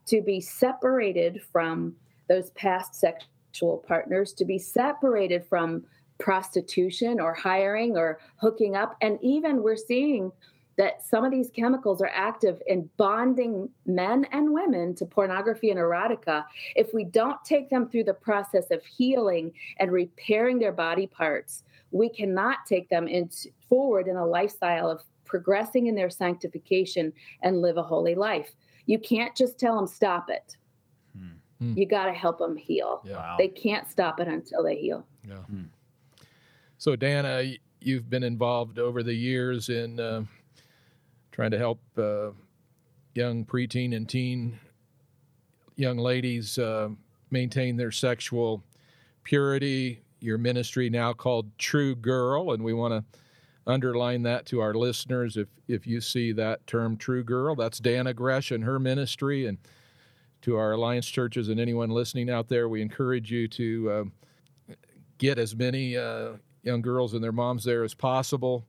to 0.06 0.22
be 0.22 0.40
separated 0.40 1.42
from 1.52 1.94
those 2.30 2.50
past 2.50 2.94
sexual 2.94 3.84
partners 3.86 4.32
to 4.32 4.44
be 4.44 4.58
separated 4.58 5.44
from 5.44 5.84
prostitution 6.20 7.18
or 7.18 7.34
hiring 7.34 7.96
or 7.96 8.20
hooking 8.36 8.76
up. 8.76 8.96
And 9.02 9.18
even 9.20 9.62
we're 9.62 9.76
seeing 9.76 10.30
that 10.78 11.04
some 11.04 11.24
of 11.24 11.32
these 11.32 11.50
chemicals 11.50 12.00
are 12.00 12.10
active 12.14 12.62
in 12.66 12.88
bonding 12.96 13.68
men 13.84 14.26
and 14.30 14.54
women 14.54 14.94
to 14.94 15.04
pornography 15.04 15.70
and 15.70 15.78
erotica. 15.78 16.44
If 16.76 16.94
we 16.94 17.04
don't 17.04 17.42
take 17.44 17.68
them 17.68 17.88
through 17.88 18.04
the 18.04 18.14
process 18.14 18.70
of 18.70 18.84
healing 18.84 19.52
and 19.78 19.90
repairing 19.90 20.58
their 20.58 20.72
body 20.72 21.06
parts, 21.06 21.64
we 21.90 22.08
cannot 22.08 22.58
take 22.66 22.88
them 22.88 23.08
forward 23.68 24.06
in 24.06 24.16
a 24.16 24.24
lifestyle 24.24 24.88
of 24.88 25.02
progressing 25.24 25.88
in 25.88 25.96
their 25.96 26.10
sanctification 26.10 27.12
and 27.42 27.60
live 27.60 27.76
a 27.76 27.82
holy 27.82 28.14
life. 28.14 28.54
You 28.86 28.98
can't 28.98 29.36
just 29.36 29.58
tell 29.58 29.76
them 29.76 29.86
stop 29.86 30.30
it. 30.30 30.56
Mm. 31.62 31.76
You 31.76 31.86
got 31.86 32.06
to 32.06 32.12
help 32.12 32.38
them 32.38 32.56
heal. 32.56 33.02
Yeah. 33.04 33.16
Wow. 33.16 33.36
They 33.38 33.48
can't 33.48 33.88
stop 33.88 34.20
it 34.20 34.28
until 34.28 34.62
they 34.62 34.76
heal. 34.76 35.06
Yeah. 35.26 35.38
Mm. 35.52 35.68
So, 36.78 36.96
Dannah, 36.96 37.58
you've 37.80 38.08
been 38.08 38.22
involved 38.22 38.78
over 38.78 39.02
the 39.02 39.14
years 39.14 39.68
in 39.68 40.00
uh, 40.00 40.24
trying 41.32 41.50
to 41.50 41.58
help 41.58 41.80
uh, 41.98 42.30
young 43.14 43.44
preteen 43.44 43.94
and 43.94 44.08
teen 44.08 44.58
young 45.76 45.98
ladies 45.98 46.58
uh, 46.58 46.90
maintain 47.30 47.76
their 47.76 47.90
sexual 47.90 48.62
purity. 49.24 50.02
Your 50.20 50.38
ministry 50.38 50.90
now 50.90 51.12
called 51.12 51.56
True 51.58 51.94
Girl, 51.94 52.52
and 52.52 52.62
we 52.62 52.74
want 52.74 52.92
to 52.92 53.20
underline 53.66 54.22
that 54.24 54.46
to 54.46 54.60
our 54.60 54.74
listeners. 54.74 55.36
If 55.36 55.48
if 55.66 55.86
you 55.86 56.00
see 56.00 56.32
that 56.32 56.66
term 56.66 56.96
True 56.96 57.24
Girl, 57.24 57.54
that's 57.54 57.80
Dannah 57.80 58.14
Gresh 58.14 58.50
and 58.50 58.64
her 58.64 58.78
ministry, 58.78 59.46
and 59.46 59.58
to 60.42 60.56
our 60.56 60.72
alliance 60.72 61.06
churches 61.06 61.48
and 61.48 61.60
anyone 61.60 61.90
listening 61.90 62.30
out 62.30 62.48
there, 62.48 62.68
we 62.68 62.82
encourage 62.82 63.30
you 63.30 63.48
to 63.48 63.90
uh, 63.90 64.74
get 65.18 65.38
as 65.38 65.54
many 65.54 65.96
uh, 65.96 66.32
young 66.62 66.82
girls 66.82 67.14
and 67.14 67.22
their 67.22 67.32
moms 67.32 67.64
there 67.64 67.84
as 67.84 67.94
possible. 67.94 68.64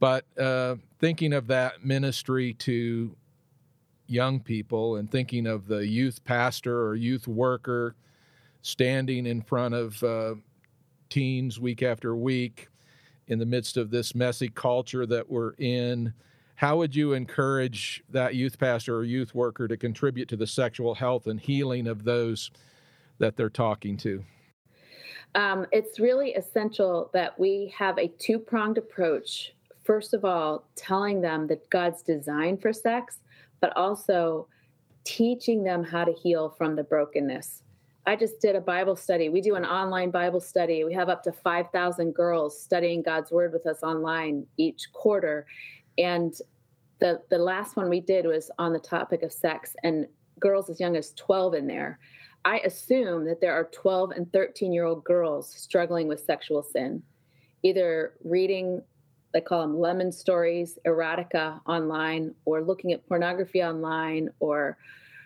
But 0.00 0.24
uh, 0.38 0.76
thinking 0.98 1.32
of 1.32 1.46
that 1.48 1.84
ministry 1.84 2.54
to 2.54 3.14
young 4.06 4.40
people 4.40 4.96
and 4.96 5.10
thinking 5.10 5.46
of 5.46 5.66
the 5.66 5.86
youth 5.86 6.24
pastor 6.24 6.86
or 6.86 6.94
youth 6.94 7.28
worker 7.28 7.94
standing 8.62 9.26
in 9.26 9.42
front 9.42 9.74
of 9.74 10.02
uh, 10.02 10.34
teens 11.10 11.60
week 11.60 11.82
after 11.82 12.16
week 12.16 12.68
in 13.28 13.38
the 13.38 13.46
midst 13.46 13.76
of 13.76 13.90
this 13.90 14.14
messy 14.14 14.48
culture 14.48 15.04
that 15.06 15.28
we're 15.28 15.52
in. 15.58 16.12
How 16.58 16.76
would 16.78 16.96
you 16.96 17.12
encourage 17.12 18.02
that 18.08 18.34
youth 18.34 18.58
pastor 18.58 18.96
or 18.96 19.04
youth 19.04 19.32
worker 19.32 19.68
to 19.68 19.76
contribute 19.76 20.28
to 20.30 20.36
the 20.36 20.48
sexual 20.48 20.96
health 20.96 21.28
and 21.28 21.38
healing 21.38 21.86
of 21.86 22.02
those 22.02 22.50
that 23.18 23.36
they're 23.36 23.48
talking 23.48 23.96
to? 23.98 24.24
Um, 25.36 25.66
it's 25.70 26.00
really 26.00 26.32
essential 26.32 27.10
that 27.14 27.38
we 27.38 27.72
have 27.78 27.96
a 27.96 28.08
two 28.08 28.40
pronged 28.40 28.76
approach. 28.76 29.54
First 29.84 30.14
of 30.14 30.24
all, 30.24 30.64
telling 30.74 31.20
them 31.20 31.46
that 31.46 31.70
God's 31.70 32.02
design 32.02 32.58
for 32.58 32.72
sex, 32.72 33.20
but 33.60 33.76
also 33.76 34.48
teaching 35.04 35.62
them 35.62 35.84
how 35.84 36.02
to 36.02 36.12
heal 36.12 36.50
from 36.58 36.74
the 36.74 36.82
brokenness. 36.82 37.62
I 38.04 38.16
just 38.16 38.40
did 38.40 38.56
a 38.56 38.60
Bible 38.60 38.96
study. 38.96 39.28
We 39.28 39.42
do 39.42 39.54
an 39.54 39.66
online 39.66 40.10
Bible 40.10 40.40
study. 40.40 40.82
We 40.82 40.94
have 40.94 41.08
up 41.08 41.22
to 41.24 41.30
5,000 41.30 42.14
girls 42.14 42.60
studying 42.60 43.02
God's 43.02 43.30
Word 43.30 43.52
with 43.52 43.66
us 43.66 43.82
online 43.82 44.46
each 44.56 44.90
quarter. 44.92 45.46
And 45.98 46.34
the, 47.00 47.20
the 47.28 47.38
last 47.38 47.76
one 47.76 47.88
we 47.88 48.00
did 48.00 48.26
was 48.26 48.50
on 48.58 48.72
the 48.72 48.78
topic 48.78 49.22
of 49.22 49.32
sex, 49.32 49.74
and 49.82 50.06
girls 50.40 50.70
as 50.70 50.80
young 50.80 50.96
as 50.96 51.12
12 51.14 51.54
in 51.54 51.66
there. 51.66 51.98
I 52.44 52.58
assume 52.58 53.24
that 53.26 53.40
there 53.40 53.52
are 53.52 53.68
12 53.72 54.12
and 54.12 54.32
13 54.32 54.72
year 54.72 54.84
old 54.84 55.04
girls 55.04 55.52
struggling 55.52 56.08
with 56.08 56.24
sexual 56.24 56.62
sin, 56.62 57.02
either 57.62 58.14
reading, 58.24 58.82
they 59.34 59.40
call 59.40 59.60
them 59.60 59.78
lemon 59.78 60.10
stories, 60.10 60.78
erotica 60.86 61.60
online, 61.66 62.34
or 62.44 62.62
looking 62.62 62.92
at 62.92 63.06
pornography 63.06 63.62
online, 63.62 64.30
or 64.40 64.78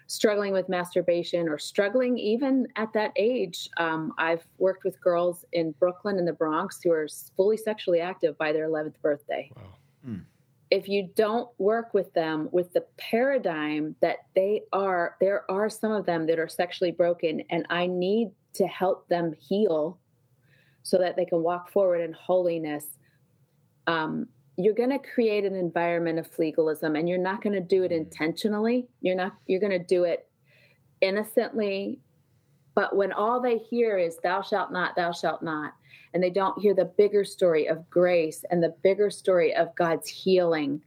struggling 0.09 0.53
with 0.53 0.69
masturbation, 0.69 1.49
or 1.49 1.59
struggling 1.59 2.19
even 2.19 2.67
at 2.77 2.93
that 2.95 3.13
age. 3.17 3.69
Um, 3.77 4.13
I've 4.19 4.45
worked 4.59 4.85
with 4.85 5.01
girls 5.01 5.45
in 5.53 5.73
Brooklyn 5.73 6.19
and 6.19 6.27
the 6.27 6.33
Bronx 6.33 6.81
who 6.83 6.91
are 6.91 7.07
fully 7.37 7.57
sexually 7.57 8.01
active 8.01 8.37
by 8.39 8.53
their 8.53 8.69
11th 8.69 9.01
birthday. 9.03 9.51
Wow. 9.55 9.63
Hmm 10.05 10.19
if 10.73 10.89
you 10.89 11.11
don't 11.17 11.51
work 11.59 11.93
with 11.93 12.11
them 12.15 12.49
with 12.51 12.73
the 12.73 12.85
paradigm 12.97 13.95
that 14.01 14.17
they 14.35 14.63
are 14.73 15.17
there 15.21 15.45
are 15.51 15.69
some 15.69 15.93
of 15.93 16.07
them 16.07 16.27
that 16.27 16.39
are 16.39 16.49
sexually 16.49 16.91
broken 16.91 17.43
and 17.51 17.67
i 17.69 17.87
need 17.87 18.31
to 18.55 18.67
help 18.67 19.07
them 19.09 19.35
heal 19.39 19.99
so 20.83 20.97
that 20.97 21.15
they 21.15 21.27
can 21.27 21.43
walk 21.43 21.71
forward 21.71 22.01
in 22.01 22.13
holiness 22.13 22.87
um, 23.87 24.27
you're 24.57 24.75
going 24.75 24.91
to 24.91 24.99
create 24.99 25.45
an 25.45 25.55
environment 25.55 26.19
of 26.19 26.29
legalism 26.39 26.97
and 26.97 27.09
you're 27.09 27.19
not 27.19 27.43
going 27.43 27.55
to 27.55 27.61
do 27.61 27.83
it 27.85 27.93
intentionally. 27.93 28.87
You're 29.01 29.17
not 29.17 29.35
you're 29.47 29.61
going 29.61 29.73
to 29.73 29.85
do 29.85 30.05
it 30.05 30.29
innocently 31.01 32.01
but 32.75 32.97
when 32.97 33.13
all 33.13 33.41
they 33.41 33.59
hear 33.59 33.99
is 33.99 34.19
thou 34.19 34.43
shalt 34.43 34.73
not 34.73 34.97
thou 34.97 35.13
shalt 35.13 35.43
not 35.43 35.75
and 36.15 36.23
they 36.23 36.31
don't 36.31 36.61
hear 36.61 36.75
the 36.75 36.85
bigger 36.85 37.25
story 37.25 37.67
of 37.67 37.89
grace 37.91 38.45
and 38.51 38.63
the 38.63 38.75
bigger 38.83 39.11
story 39.11 39.55
of 39.55 39.75
God's 39.77 40.09
healing, 40.09 40.83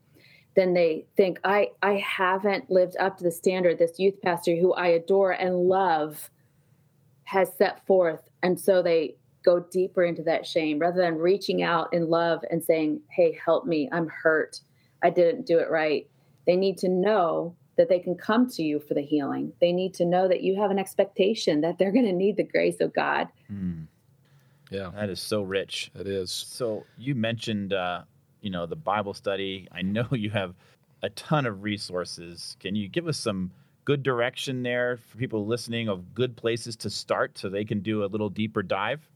then 0.55 0.73
they 0.73 1.05
think, 1.17 1.39
I, 1.43 1.69
I 1.81 1.93
haven't 1.95 2.69
lived 2.69 2.95
up 2.99 3.17
to 3.17 3.23
the 3.23 3.31
standard 3.31 3.77
this 3.77 3.99
youth 3.99 4.21
pastor 4.21 4.55
who 4.55 4.73
I 4.73 4.87
adore 4.87 5.31
and 5.31 5.67
love 5.67 6.29
has 7.25 7.51
set 7.57 7.85
forth. 7.85 8.29
And 8.43 8.59
so 8.59 8.81
they 8.81 9.15
go 9.43 9.59
deeper 9.59 10.03
into 10.03 10.23
that 10.23 10.45
shame 10.45 10.79
rather 10.79 11.01
than 11.01 11.17
reaching 11.17 11.61
out 11.61 11.93
in 11.93 12.09
love 12.09 12.43
and 12.49 12.63
saying, 12.63 13.01
Hey, 13.09 13.37
help 13.43 13.65
me. 13.65 13.89
I'm 13.91 14.07
hurt. 14.07 14.61
I 15.03 15.09
didn't 15.09 15.45
do 15.45 15.59
it 15.59 15.69
right. 15.69 16.07
They 16.47 16.55
need 16.55 16.77
to 16.79 16.89
know 16.89 17.55
that 17.77 17.89
they 17.89 17.99
can 17.99 18.15
come 18.15 18.49
to 18.51 18.63
you 18.63 18.79
for 18.79 18.93
the 18.93 19.01
healing. 19.01 19.51
They 19.59 19.71
need 19.71 19.93
to 19.95 20.05
know 20.05 20.27
that 20.27 20.41
you 20.41 20.59
have 20.59 20.71
an 20.71 20.79
expectation 20.79 21.61
that 21.61 21.77
they're 21.77 21.91
going 21.91 22.05
to 22.05 22.13
need 22.13 22.37
the 22.37 22.43
grace 22.43 22.79
of 22.79 22.93
God. 22.93 23.27
Mm. 23.51 23.87
Yeah, 24.71 24.91
that 24.95 25.09
is 25.09 25.19
so 25.19 25.43
rich. 25.43 25.91
It 25.95 26.07
is. 26.07 26.31
So 26.31 26.85
you 26.97 27.15
mentioned, 27.15 27.73
uh, 27.73 28.03
you 28.41 28.49
know, 28.49 28.65
the 28.65 28.75
Bible 28.75 29.13
study. 29.13 29.67
I 29.71 29.81
know 29.81 30.07
you 30.11 30.29
have 30.31 30.55
a 31.03 31.09
ton 31.11 31.45
of 31.45 31.63
resources. 31.63 32.57
Can 32.59 32.75
you 32.75 32.87
give 32.87 33.07
us 33.07 33.17
some 33.17 33.51
good 33.85 34.01
direction 34.01 34.63
there 34.63 34.97
for 34.97 35.17
people 35.17 35.45
listening 35.45 35.87
of 35.87 36.13
good 36.15 36.35
places 36.35 36.75
to 36.77 36.89
start 36.89 37.37
so 37.37 37.49
they 37.49 37.63
can 37.63 37.81
do 37.81 38.03
a 38.03 38.07
little 38.07 38.29
deeper 38.29 38.63
dive? 38.63 39.07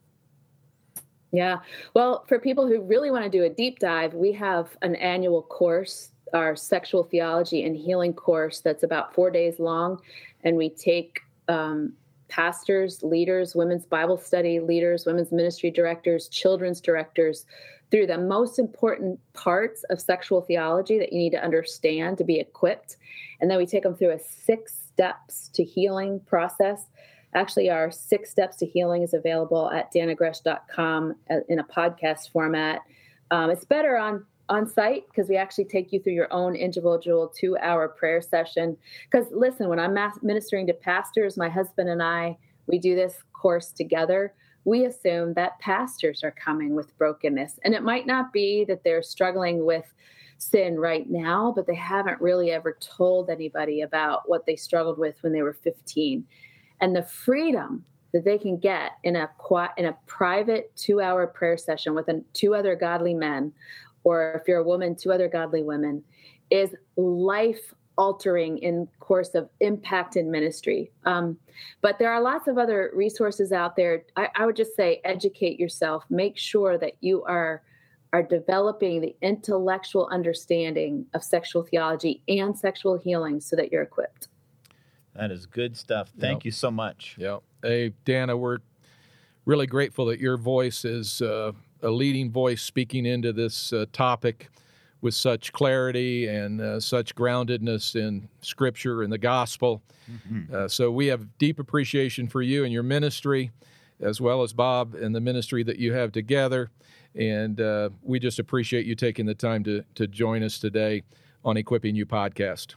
Yeah. 1.32 1.58
Well, 1.94 2.26
for 2.28 2.40
people 2.40 2.68
who 2.68 2.82
really 2.82 3.12
want 3.12 3.24
to 3.24 3.30
do 3.30 3.44
a 3.44 3.50
deep 3.50 3.80
dive, 3.80 4.14
we 4.14 4.32
have 4.34 4.76
an 4.82 4.96
annual 4.96 5.44
course, 5.44 6.12
our 6.34 6.56
sexual 6.56 7.04
theology 7.04 7.64
and 7.64 7.76
healing 7.76 8.14
course, 8.14 8.60
that's 8.60 8.84
about 8.84 9.14
four 9.14 9.30
days 9.32 9.60
long. 9.60 10.02
And 10.44 10.58
we 10.58 10.70
take 10.70 11.22
um, 11.48 11.94
pastors, 12.30 13.04
leaders, 13.04 13.56
women's 13.56 13.86
Bible 13.86 14.18
study 14.18 14.60
leaders, 14.60 15.06
women's 15.06 15.32
ministry 15.32 15.72
directors, 15.72 16.30
children's 16.30 16.80
directors 16.80 17.46
through 17.92 18.08
the 18.08 18.18
most 18.18 18.60
important 18.60 19.20
parts 19.34 19.84
of 19.90 20.00
sexual 20.00 20.42
theology 20.42 21.00
that 21.00 21.12
you 21.12 21.20
need 21.20 21.32
to 21.32 21.44
understand 21.44 22.18
to 22.20 22.24
be 22.24 22.40
equipped. 22.40 22.98
And 23.42 23.50
then 23.50 23.58
we 23.58 23.66
take 23.66 23.84
them 23.84 23.96
through 23.96 24.12
a 24.12 24.20
six 24.20 24.74
steps 24.88 25.50
to 25.54 25.64
healing 25.64 26.20
process. 26.22 26.86
Actually, 27.34 27.70
our 27.70 27.92
six 27.92 28.30
steps 28.30 28.58
to 28.58 28.66
healing 28.66 29.02
is 29.02 29.14
available 29.14 29.70
at 29.72 29.92
dannahgresh.com 29.94 31.16
in 31.48 31.60
a 31.60 31.64
podcast 31.64 32.32
format. 32.32 32.82
Um, 33.32 33.50
it's 33.50 33.66
better 33.66 33.98
on 33.98 34.26
on 34.50 34.68
site 34.68 35.06
because 35.08 35.30
we 35.30 35.38
actually 35.38 35.66
take 35.66 35.94
you 35.94 36.02
through 36.02 36.14
your 36.14 36.32
own 36.34 36.56
individual 36.56 37.32
two 37.36 37.58
hour 37.58 37.88
prayer 37.88 38.22
session. 38.22 38.76
Because 39.10 39.28
listen, 39.32 39.70
when 39.70 39.80
I'm 39.80 39.96
ministering 40.22 40.68
to 40.68 40.74
pastors, 40.74 41.38
my 41.38 41.50
husband 41.50 41.90
and 41.90 42.04
I, 42.04 42.38
we 42.68 42.80
do 42.80 42.96
this 42.96 43.24
course 43.34 43.72
together. 43.72 44.34
We 44.66 44.86
assume 44.86 45.34
that 45.36 45.60
pastors 45.60 46.24
are 46.24 46.32
coming 46.32 46.76
with 46.76 46.98
brokenness. 46.98 47.60
And 47.64 47.74
it 47.74 47.84
might 47.84 48.06
not 48.06 48.34
be 48.34 48.66
that 48.66 48.84
they're 48.84 49.04
struggling 49.04 49.66
with 49.66 49.86
sin 50.38 50.80
right 50.80 51.10
now, 51.10 51.54
but 51.56 51.68
they 51.68 51.76
haven't 51.76 52.22
really 52.22 52.52
ever 52.52 52.78
told 52.80 53.30
anybody 53.30 53.82
about 53.82 54.28
what 54.28 54.46
they 54.46 54.56
struggled 54.56 54.98
with 54.98 55.16
when 55.22 55.34
they 55.34 55.42
were 55.42 55.54
15. 55.54 56.26
And 56.82 56.96
the 56.96 57.04
freedom 57.04 57.86
that 58.14 58.26
they 58.26 58.38
can 58.38 58.58
get 58.58 58.94
in 59.04 59.16
a 59.16 59.30
in 59.78 59.86
a 59.86 59.98
private 60.08 60.76
two 60.76 61.02
hour 61.02 61.28
prayer 61.28 61.58
session 61.58 61.94
with 61.94 62.10
two 62.34 62.56
other 62.56 62.76
godly 62.76 63.14
men 63.14 63.54
or 64.04 64.40
if 64.42 64.48
you're 64.48 64.60
a 64.60 64.64
woman, 64.64 64.96
two 64.96 65.12
other 65.12 65.28
godly 65.28 65.64
women, 65.64 66.04
is 66.50 66.76
life 66.96 67.74
altering 67.98 68.58
in 68.60 68.88
course 69.02 69.36
of 69.36 69.50
impact 69.60 70.16
in 70.16 70.32
ministry. 70.32 70.90
Um, 71.06 71.38
but 71.82 72.00
there 72.00 72.12
are 72.12 72.22
lots 72.22 72.48
of 72.48 72.58
other 72.58 72.92
resources 72.94 73.52
out 73.52 73.76
there. 73.76 74.04
I, 74.16 74.30
I 74.36 74.46
would 74.46 74.56
just 74.56 74.76
say 74.76 75.02
educate 75.04 75.60
yourself. 75.60 76.06
Make 76.10 76.38
sure 76.38 76.78
that 76.78 76.94
you 77.02 77.24
are 77.24 77.62
are 78.12 78.24
developing 78.24 79.02
the 79.02 79.16
intellectual 79.22 80.08
understanding 80.12 81.06
of 81.14 81.24
sexual 81.24 81.62
theology 81.62 82.24
and 82.28 82.58
sexual 82.58 82.98
healing 82.98 83.40
so 83.40 83.56
that 83.56 83.72
you're 83.72 83.84
equipped. 83.84 84.30
That 85.14 85.32
is 85.32 85.46
good 85.46 85.78
stuff. 85.78 86.12
Thank 86.20 86.40
yep. 86.40 86.46
you 86.46 86.52
so 86.52 86.72
much. 86.72 87.16
Yeah. 87.20 87.38
Hey, 87.62 87.94
Dannah, 88.06 88.40
we're 88.40 88.60
really 89.46 89.68
grateful 89.68 90.06
that 90.06 90.20
your 90.20 90.38
voice 90.38 90.86
is 90.86 91.22
uh, 91.22 91.52
a 91.82 91.90
leading 91.90 92.32
voice 92.32 92.62
speaking 92.62 93.06
into 93.06 93.34
this 93.34 93.74
uh, 93.74 93.86
topic 93.94 94.50
with 95.02 95.14
such 95.14 95.54
clarity 95.54 96.28
and 96.28 96.60
uh, 96.60 96.80
such 96.80 97.16
groundedness 97.16 97.96
in 97.96 98.28
Scripture 98.42 99.04
and 99.04 99.12
the 99.12 99.18
gospel. 99.18 99.82
Mm-hmm. 100.12 100.54
Uh, 100.54 100.68
so 100.68 100.92
we 100.92 101.08
have 101.08 101.38
deep 101.38 101.60
appreciation 101.60 102.28
for 102.28 102.42
you 102.42 102.64
and 102.64 102.74
your 102.74 102.84
ministry, 102.84 103.52
as 104.02 104.20
well 104.20 104.44
as 104.44 104.52
Bob 104.52 104.96
and 104.96 105.16
the 105.16 105.22
ministry 105.22 105.64
that 105.64 105.78
you 105.78 105.94
have 105.94 106.12
together. 106.12 106.70
And 107.16 107.60
uh, 107.62 107.90
we 108.04 108.20
just 108.20 108.40
appreciate 108.40 108.86
you 108.86 108.96
taking 108.96 109.26
the 109.26 109.36
time 109.36 109.64
to, 109.64 109.84
to 109.96 110.08
join 110.08 110.44
us 110.44 110.60
today 110.60 111.04
on 111.46 111.58
Equipping 111.58 111.96
You 111.96 112.06
podcast. 112.06 112.76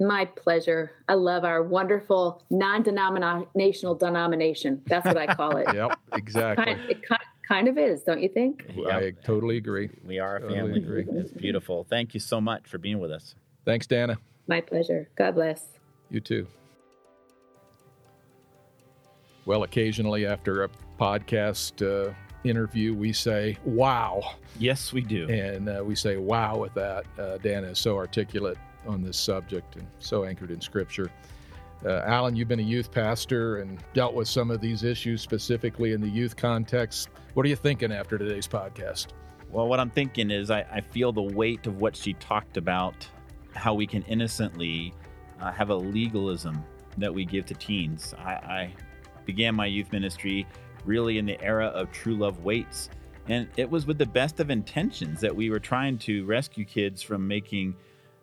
My 0.00 0.24
pleasure. 0.24 0.92
I 1.08 1.14
love 1.14 1.44
our 1.44 1.62
wonderful 1.62 2.42
non-denominational 2.50 3.94
denomination. 3.94 4.82
That's 4.86 5.06
what 5.06 5.16
I 5.16 5.32
call 5.34 5.56
it. 5.56 5.66
yep, 5.74 5.98
exactly. 6.14 6.72
It 6.72 6.76
kind, 6.76 6.90
it 6.90 7.02
kind, 7.08 7.20
kind 7.48 7.68
of 7.68 7.78
is, 7.78 8.02
don't 8.02 8.22
you 8.22 8.28
think? 8.28 8.64
I 8.90 9.12
totally 9.24 9.56
agree. 9.56 9.90
We 10.04 10.18
are 10.18 10.36
a 10.36 10.40
totally 10.40 10.58
family. 10.58 10.78
Agree. 10.80 11.06
It's 11.10 11.30
beautiful. 11.30 11.86
Thank 11.88 12.14
you 12.14 12.20
so 12.20 12.40
much 12.40 12.66
for 12.66 12.78
being 12.78 12.98
with 13.00 13.10
us. 13.10 13.34
Thanks, 13.64 13.86
Dannah. 13.86 14.16
My 14.46 14.60
pleasure. 14.60 15.08
God 15.16 15.34
bless. 15.34 15.64
You 16.10 16.20
too. 16.20 16.46
Well, 19.46 19.62
occasionally 19.62 20.26
after 20.26 20.64
a 20.64 20.70
podcast 20.98 21.82
uh, 21.82 22.12
interview, 22.44 22.94
we 22.94 23.12
say, 23.12 23.58
wow. 23.64 24.36
Yes, 24.58 24.92
we 24.92 25.02
do. 25.02 25.28
And 25.28 25.68
uh, 25.68 25.82
we 25.84 25.94
say, 25.94 26.16
wow, 26.16 26.56
with 26.56 26.74
that. 26.74 27.04
Uh, 27.18 27.38
Dannah 27.38 27.72
is 27.72 27.78
so 27.78 27.96
articulate 27.96 28.56
on 28.86 29.02
this 29.02 29.18
subject 29.18 29.76
and 29.76 29.86
so 29.98 30.24
anchored 30.24 30.50
in 30.50 30.60
Scripture. 30.60 31.10
Uh, 31.84 32.02
Alan, 32.06 32.34
you've 32.34 32.48
been 32.48 32.60
a 32.60 32.62
youth 32.62 32.90
pastor 32.90 33.58
and 33.58 33.78
dealt 33.92 34.14
with 34.14 34.28
some 34.28 34.50
of 34.50 34.60
these 34.60 34.84
issues 34.84 35.20
specifically 35.20 35.92
in 35.92 36.00
the 36.00 36.08
youth 36.08 36.36
context. 36.36 37.10
What 37.34 37.44
are 37.44 37.48
you 37.48 37.56
thinking 37.56 37.90
after 37.90 38.16
today's 38.16 38.46
podcast? 38.46 39.08
Well, 39.50 39.66
what 39.66 39.80
I'm 39.80 39.90
thinking 39.90 40.30
is 40.30 40.52
I, 40.52 40.60
I 40.70 40.80
feel 40.80 41.10
the 41.10 41.20
weight 41.20 41.66
of 41.66 41.80
what 41.80 41.96
she 41.96 42.12
talked 42.14 42.56
about, 42.56 42.94
how 43.56 43.74
we 43.74 43.88
can 43.88 44.04
innocently 44.04 44.94
uh, 45.40 45.50
have 45.50 45.70
a 45.70 45.74
legalism 45.74 46.64
that 46.96 47.12
we 47.12 47.24
give 47.24 47.44
to 47.46 47.54
teens. 47.54 48.14
I, 48.16 48.30
I 48.30 48.74
began 49.24 49.56
my 49.56 49.66
youth 49.66 49.90
ministry 49.90 50.46
really 50.84 51.18
in 51.18 51.26
the 51.26 51.42
era 51.42 51.66
of 51.66 51.90
True 51.90 52.14
Love 52.14 52.44
Waits. 52.44 52.88
And 53.26 53.48
it 53.56 53.68
was 53.68 53.84
with 53.84 53.98
the 53.98 54.06
best 54.06 54.38
of 54.38 54.50
intentions 54.50 55.20
that 55.20 55.34
we 55.34 55.50
were 55.50 55.58
trying 55.58 55.98
to 55.98 56.24
rescue 56.26 56.64
kids 56.64 57.02
from 57.02 57.26
making 57.26 57.74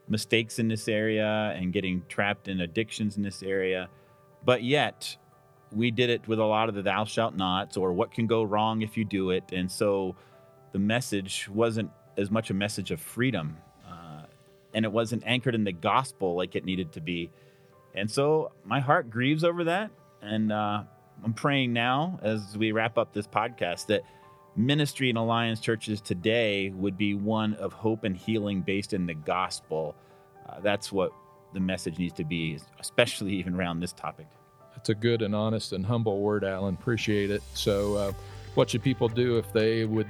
mistakes 0.08 0.58
in 0.58 0.70
this 0.70 0.88
area 0.88 1.54
and 1.58 1.74
getting 1.74 2.02
trapped 2.08 2.48
in 2.48 2.62
addictions 2.62 3.18
in 3.18 3.24
this 3.24 3.44
area. 3.44 3.90
But 4.46 4.64
yet, 4.64 5.18
we 5.72 5.92
did 5.92 6.10
it 6.10 6.28
with 6.28 6.40
a 6.40 6.44
lot 6.44 6.70
of 6.70 6.76
the 6.76 6.82
thou 6.82 7.06
shalt 7.06 7.36
nots 7.36 7.78
or 7.78 7.94
what 7.94 8.12
can 8.12 8.28
go 8.28 8.44
wrong 8.44 8.82
if 8.82 8.98
you 8.98 9.06
do 9.06 9.32
it. 9.32 9.44
And 9.52 9.72
so 9.72 10.16
the 10.72 10.80
message 10.80 11.48
wasn't 11.50 11.92
as 12.18 12.30
much 12.30 12.50
a 12.50 12.54
message 12.54 12.92
of 12.92 13.00
freedom 13.00 13.58
uh, 13.88 14.24
and 14.74 14.86
it 14.86 14.92
wasn't 14.92 15.24
anchored 15.26 15.56
in 15.56 15.64
the 15.64 15.72
gospel 15.72 16.36
like 16.36 16.56
it 16.56 16.66
needed 16.66 16.92
to 16.94 17.02
be. 17.02 17.32
And 17.96 18.10
so 18.10 18.52
my 18.64 18.80
heart 18.80 19.10
grieves 19.10 19.44
over 19.44 19.64
that. 19.66 19.92
And 20.22 20.52
uh, 20.52 20.84
I'm 21.24 21.34
praying 21.34 21.74
now 21.74 22.20
as 22.22 22.58
we 22.58 22.72
wrap 22.72 22.98
up 22.98 23.14
this 23.14 23.28
podcast 23.28 23.88
that 23.88 24.02
ministry 24.56 25.10
in 25.10 25.18
Alliance 25.18 25.60
churches 25.60 26.02
today 26.02 26.70
would 26.72 26.98
be 26.98 27.16
one 27.16 27.54
of 27.56 27.74
hope 27.74 28.04
and 28.04 28.16
healing 28.16 28.62
based 28.62 28.94
in 28.94 29.06
the 29.06 29.14
gospel. 29.14 29.96
Uh, 30.48 30.60
that's 30.60 30.92
what 30.92 31.12
the 31.54 31.60
message 31.60 31.98
needs 31.98 32.14
to 32.14 32.24
be, 32.24 32.60
especially 32.80 33.34
even 33.34 33.56
around 33.56 33.80
this 33.80 33.94
topic. 33.94 34.28
That's 34.82 34.90
a 34.90 34.96
good 34.96 35.22
and 35.22 35.36
honest 35.36 35.74
and 35.74 35.86
humble 35.86 36.22
word, 36.22 36.44
Alan. 36.44 36.74
Appreciate 36.74 37.30
it. 37.30 37.44
So, 37.54 37.94
uh, 37.96 38.14
what 38.56 38.68
should 38.72 38.82
people 38.82 39.08
do 39.08 39.38
if 39.38 39.54
they 39.54 39.86
would 39.86 40.08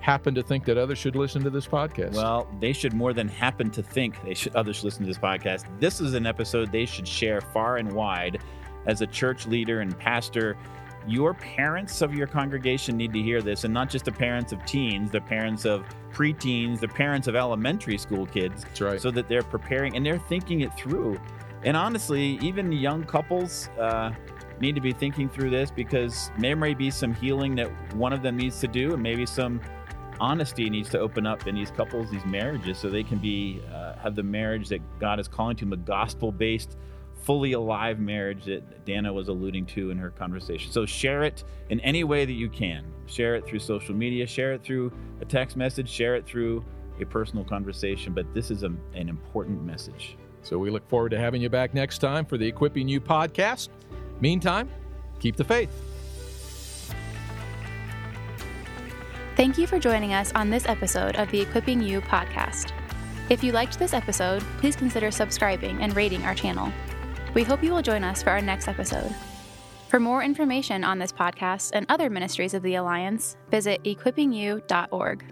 happen 0.00 0.34
to 0.34 0.42
think 0.42 0.64
that 0.64 0.76
others 0.76 0.98
should 0.98 1.14
listen 1.14 1.44
to 1.44 1.50
this 1.50 1.68
podcast? 1.68 2.14
Well, 2.16 2.48
they 2.58 2.72
should 2.72 2.92
more 2.92 3.12
than 3.12 3.28
happen 3.28 3.70
to 3.70 3.80
think 3.80 4.20
they 4.24 4.34
should 4.34 4.56
others 4.56 4.76
should 4.76 4.86
listen 4.86 5.02
to 5.02 5.06
this 5.06 5.16
podcast. 5.16 5.66
This 5.78 6.00
is 6.00 6.14
an 6.14 6.26
episode 6.26 6.72
they 6.72 6.84
should 6.84 7.06
share 7.06 7.40
far 7.40 7.76
and 7.76 7.92
wide 7.92 8.42
as 8.86 9.00
a 9.00 9.06
church 9.06 9.46
leader 9.46 9.80
and 9.80 9.96
pastor 9.96 10.56
your 11.06 11.34
parents 11.34 12.02
of 12.02 12.14
your 12.14 12.26
congregation 12.26 12.96
need 12.96 13.12
to 13.12 13.22
hear 13.22 13.42
this, 13.42 13.64
and 13.64 13.72
not 13.72 13.90
just 13.90 14.04
the 14.04 14.12
parents 14.12 14.52
of 14.52 14.64
teens, 14.64 15.10
the 15.10 15.20
parents 15.20 15.64
of 15.64 15.84
preteens, 16.12 16.80
the 16.80 16.88
parents 16.88 17.28
of 17.28 17.36
elementary 17.36 17.98
school 17.98 18.26
kids. 18.26 18.64
That's 18.64 18.80
right. 18.80 19.00
So 19.00 19.10
that 19.12 19.28
they're 19.28 19.42
preparing 19.42 19.96
and 19.96 20.04
they're 20.04 20.18
thinking 20.18 20.60
it 20.60 20.72
through. 20.76 21.20
And 21.64 21.76
honestly, 21.76 22.38
even 22.42 22.72
young 22.72 23.04
couples 23.04 23.68
uh, 23.78 24.12
need 24.60 24.74
to 24.74 24.80
be 24.80 24.92
thinking 24.92 25.28
through 25.28 25.50
this 25.50 25.70
because 25.70 26.30
there 26.38 26.56
may 26.56 26.74
be 26.74 26.90
some 26.90 27.14
healing 27.14 27.54
that 27.56 27.68
one 27.94 28.12
of 28.12 28.22
them 28.22 28.36
needs 28.36 28.60
to 28.60 28.68
do, 28.68 28.94
and 28.94 29.02
maybe 29.02 29.26
some 29.26 29.60
honesty 30.20 30.68
needs 30.70 30.88
to 30.90 30.98
open 30.98 31.26
up 31.26 31.46
in 31.46 31.54
these 31.54 31.70
couples, 31.70 32.10
these 32.10 32.24
marriages, 32.24 32.78
so 32.78 32.88
they 32.88 33.02
can 33.02 33.18
be 33.18 33.62
uh, 33.72 33.94
have 33.96 34.14
the 34.14 34.22
marriage 34.22 34.68
that 34.68 34.80
God 34.98 35.18
is 35.18 35.28
calling 35.28 35.56
to 35.56 35.64
them, 35.64 35.72
a 35.72 35.76
gospel-based 35.76 36.76
fully 37.22 37.52
alive 37.52 38.00
marriage 38.00 38.44
that 38.46 38.84
Dannah 38.84 39.14
was 39.14 39.28
alluding 39.28 39.66
to 39.66 39.90
in 39.90 39.98
her 39.98 40.10
conversation. 40.10 40.72
So 40.72 40.84
share 40.84 41.22
it 41.22 41.44
in 41.70 41.78
any 41.80 42.02
way 42.04 42.24
that 42.24 42.32
you 42.32 42.48
can. 42.48 42.84
Share 43.06 43.36
it 43.36 43.46
through 43.46 43.60
social 43.60 43.94
media, 43.94 44.26
share 44.26 44.52
it 44.52 44.64
through 44.64 44.92
a 45.20 45.24
text 45.24 45.56
message, 45.56 45.88
share 45.88 46.16
it 46.16 46.26
through 46.26 46.64
a 47.00 47.04
personal 47.04 47.44
conversation. 47.44 48.12
But 48.12 48.32
this 48.34 48.50
is 48.50 48.64
a, 48.64 48.72
an 48.94 49.08
important 49.08 49.62
message. 49.62 50.16
So 50.42 50.58
we 50.58 50.70
look 50.70 50.88
forward 50.88 51.10
to 51.10 51.18
having 51.18 51.40
you 51.40 51.48
back 51.48 51.74
next 51.74 51.98
time 51.98 52.24
for 52.24 52.36
the 52.36 52.46
Equipping 52.46 52.88
You 52.88 53.00
podcast. 53.00 53.68
Meantime, 54.20 54.68
keep 55.18 55.36
the 55.36 55.44
faith. 55.44 55.70
Thank 59.36 59.56
you 59.56 59.66
for 59.66 59.78
joining 59.78 60.12
us 60.12 60.32
on 60.34 60.50
this 60.50 60.68
episode 60.68 61.16
of 61.16 61.30
the 61.30 61.40
Equipping 61.40 61.80
You 61.80 62.00
podcast. 62.02 62.72
If 63.30 63.42
you 63.42 63.52
liked 63.52 63.78
this 63.78 63.94
episode, 63.94 64.42
please 64.58 64.76
consider 64.76 65.10
subscribing 65.10 65.80
and 65.80 65.96
rating 65.96 66.22
our 66.24 66.34
channel. 66.34 66.70
We 67.32 67.42
hope 67.42 67.62
you 67.62 67.72
will 67.72 67.82
join 67.82 68.04
us 68.04 68.22
for 68.22 68.30
our 68.30 68.42
next 68.42 68.68
episode. 68.68 69.14
For 69.88 69.98
more 69.98 70.22
information 70.22 70.84
on 70.84 70.98
this 70.98 71.12
podcast 71.12 71.70
and 71.72 71.86
other 71.88 72.10
ministries 72.10 72.54
of 72.54 72.62
the 72.62 72.74
Alliance, 72.74 73.36
visit 73.50 73.82
equippingyou.org. 73.84 75.31